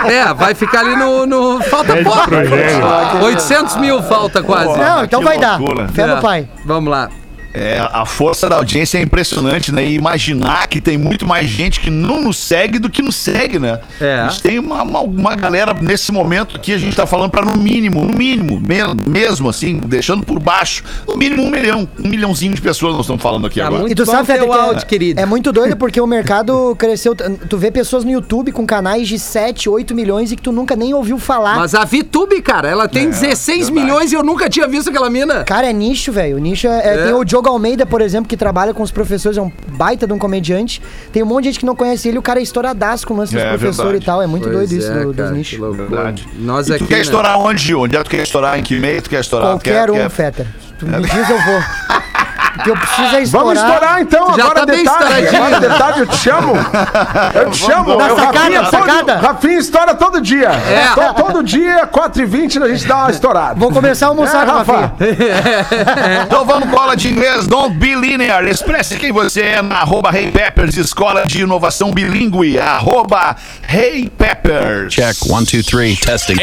[0.10, 1.26] É, vai ficar ali no...
[1.26, 1.62] no...
[1.64, 2.24] Falta Pede pouco.
[2.24, 2.86] pro gênio.
[3.24, 4.78] 800 mil falta quase.
[4.80, 5.60] Não, então que vai dar.
[5.94, 6.48] Fé É, no pai.
[6.66, 7.10] Vamos lá.
[7.54, 9.84] É, a força da audiência é impressionante, né?
[9.86, 13.58] E imaginar que tem muito mais gente que não nos segue do que nos segue,
[13.60, 13.80] né?
[14.00, 14.20] É.
[14.20, 17.44] A gente tem uma, uma, uma galera nesse momento aqui, a gente tá falando para
[17.44, 22.08] no mínimo, no mínimo, me- mesmo assim, deixando por baixo, no mínimo um milhão, um
[22.08, 23.90] milhãozinho de pessoas nós estamos falando aqui Tá agora.
[23.92, 25.20] E tu sabe, Feta, que áudio, é, querido.
[25.20, 27.16] é muito doido porque o mercado cresceu.
[27.16, 30.76] Tu vê pessoas no YouTube com canais de 7, 8 milhões e que tu nunca
[30.76, 31.56] nem ouviu falar.
[31.56, 33.72] Mas a VTube, cara, ela tem 16 verdade.
[33.88, 35.44] milhões e eu nunca tinha visto aquela mina.
[35.44, 36.36] Cara, é nicho, velho.
[36.38, 37.04] O nicho é, é- É.
[37.06, 40.12] Tem o Diogo Almeida, por exemplo, que trabalha com os professores, é um baita de
[40.12, 40.82] um comediante.
[41.14, 43.18] Tem um monte de gente que não conhece ele, o cara é estouradaço com o
[43.18, 44.04] lance dos É, professores verdade.
[44.04, 44.22] e tal.
[44.22, 45.60] É muito Pois doido isso é, do, cara, dos nichos.
[46.38, 47.02] Nós E aqui, tu quer né?
[47.02, 47.80] estourar onde, Gil?
[47.80, 48.60] Onde é que tu quer estourar?
[48.60, 49.52] Em que meio tu quer estourar?
[49.52, 50.48] Qualquer Tu quer- um, quer- Fetter.
[50.78, 51.62] Tu me diz, eu vou.
[52.58, 53.46] O que eu preciso é estourar.
[53.56, 55.28] Vamos estourar então, Já agora tá detalhe.
[55.36, 56.54] Agora detalhe, eu te chamo.
[57.36, 57.96] Eu te chamo.
[57.98, 59.14] Na eu, sacada, Rafinha, na sacada.
[59.14, 60.50] Todo, Rafinha estoura todo dia.
[60.50, 60.88] É.
[60.94, 63.56] To- todo dia, 4h20, a gente dá uma estourada.
[63.56, 64.74] Vou começar a almoçar É, com a Rafa.
[64.74, 66.24] Rafinha.
[66.26, 67.48] Então vamos com aula de inglês.
[67.48, 68.44] Don't be linear.
[68.46, 72.60] Expresse quem você é na arroba Hey Peppers, Escola de Inovação Bilíngue.
[72.60, 73.36] Arroba
[73.68, 74.94] Hey Peppers.
[74.94, 76.36] Check, one, two, three, testing.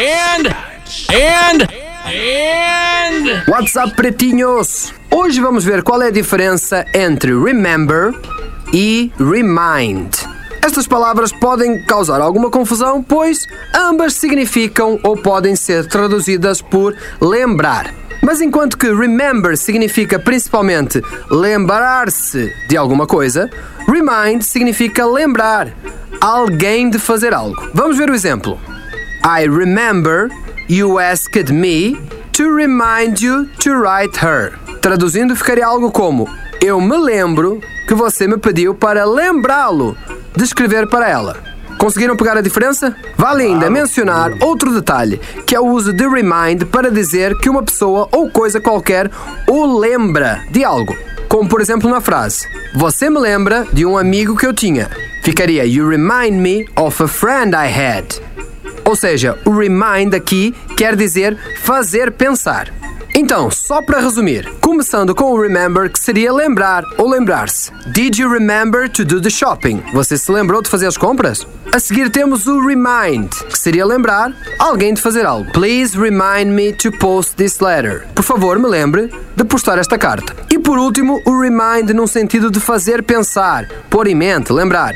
[3.48, 4.94] WhatsApp pretinhos!
[5.10, 8.14] Hoje vamos ver qual é a diferença entre remember
[8.72, 10.14] e remind.
[10.62, 13.44] Estas palavras podem causar alguma confusão, pois
[13.74, 17.92] ambas significam ou podem ser traduzidas por lembrar.
[18.22, 23.50] Mas enquanto que remember significa principalmente lembrar-se de alguma coisa,
[23.88, 25.74] remind significa lembrar
[26.20, 27.68] alguém de fazer algo.
[27.74, 28.60] Vamos ver o exemplo.
[29.24, 30.30] I remember
[30.68, 31.96] you asked me
[32.32, 34.52] to remind you to write her.
[34.80, 36.28] Traduzindo, ficaria algo como:
[36.60, 39.96] Eu me lembro que você me pediu para lembrá-lo
[40.36, 41.36] de escrever para ela.
[41.78, 42.96] Conseguiram pegar a diferença?
[43.16, 47.62] Vale ainda mencionar outro detalhe, que é o uso de remind para dizer que uma
[47.62, 49.10] pessoa ou coisa qualquer
[49.46, 50.96] o lembra de algo.
[51.28, 54.90] Como por exemplo na frase: Você me lembra de um amigo que eu tinha.
[55.22, 58.35] Ficaria You remind me of a friend I had.
[58.86, 62.72] Ou seja, o remind aqui quer dizer fazer pensar.
[63.18, 67.72] Então, só para resumir, começando com o remember, que seria lembrar ou lembrar-se.
[67.92, 69.82] Did you remember to do the shopping?
[69.94, 71.46] Você se lembrou de fazer as compras?
[71.72, 75.50] A seguir temos o remind, que seria lembrar alguém de fazer algo.
[75.52, 78.06] Please remind me to post this letter.
[78.14, 80.36] Por favor, me lembre de postar esta carta.
[80.50, 84.92] E por último, o remind num sentido de fazer pensar, pôr em mente, lembrar.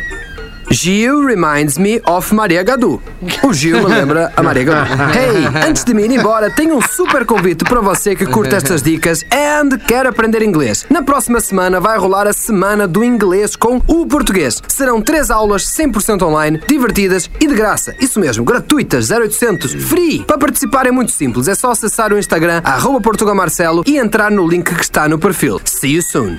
[0.73, 3.03] Gil reminds me of Maria Gadu.
[3.43, 4.93] O Gil me lembra a Maria Gadu.
[5.13, 8.81] Hey, antes de me ir embora, tenho um super convite para você que curte estas
[8.81, 10.87] dicas and quer aprender inglês.
[10.89, 14.63] Na próxima semana vai rolar a Semana do Inglês com o Português.
[14.69, 17.97] Serão três aulas 100% online, divertidas e de graça.
[18.01, 20.25] Isso mesmo, gratuitas, 0800, free.
[20.25, 24.47] Para participar é muito simples, é só acessar o Instagram, arroba Portugamarcelo e entrar no
[24.47, 25.61] link que está no perfil.
[25.65, 26.39] See you soon.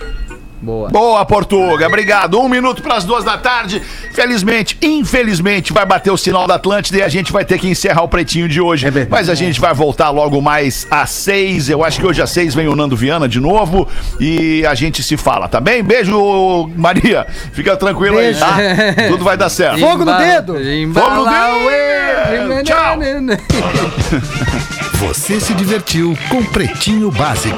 [0.89, 1.87] Boa, Portuga.
[1.87, 2.39] Obrigado.
[2.39, 3.81] Um minuto para as duas da tarde.
[4.11, 8.03] Felizmente, infelizmente, vai bater o sinal da Atlântida e a gente vai ter que encerrar
[8.03, 8.85] o pretinho de hoje.
[9.09, 11.69] Mas a gente vai voltar logo mais às seis.
[11.69, 13.87] Eu acho que hoje às seis vem o Nando Viana de novo
[14.19, 15.83] e a gente se fala, tá bem?
[15.83, 17.25] Beijo, Maria.
[17.53, 18.55] Fica tranquila aí, tá?
[19.09, 19.79] Tudo vai dar certo.
[19.81, 20.53] Fogo no dedo!
[20.93, 22.63] Fogo no dedo!
[22.63, 22.99] Tchau.
[24.99, 27.57] Você se divertiu com Pretinho Básico.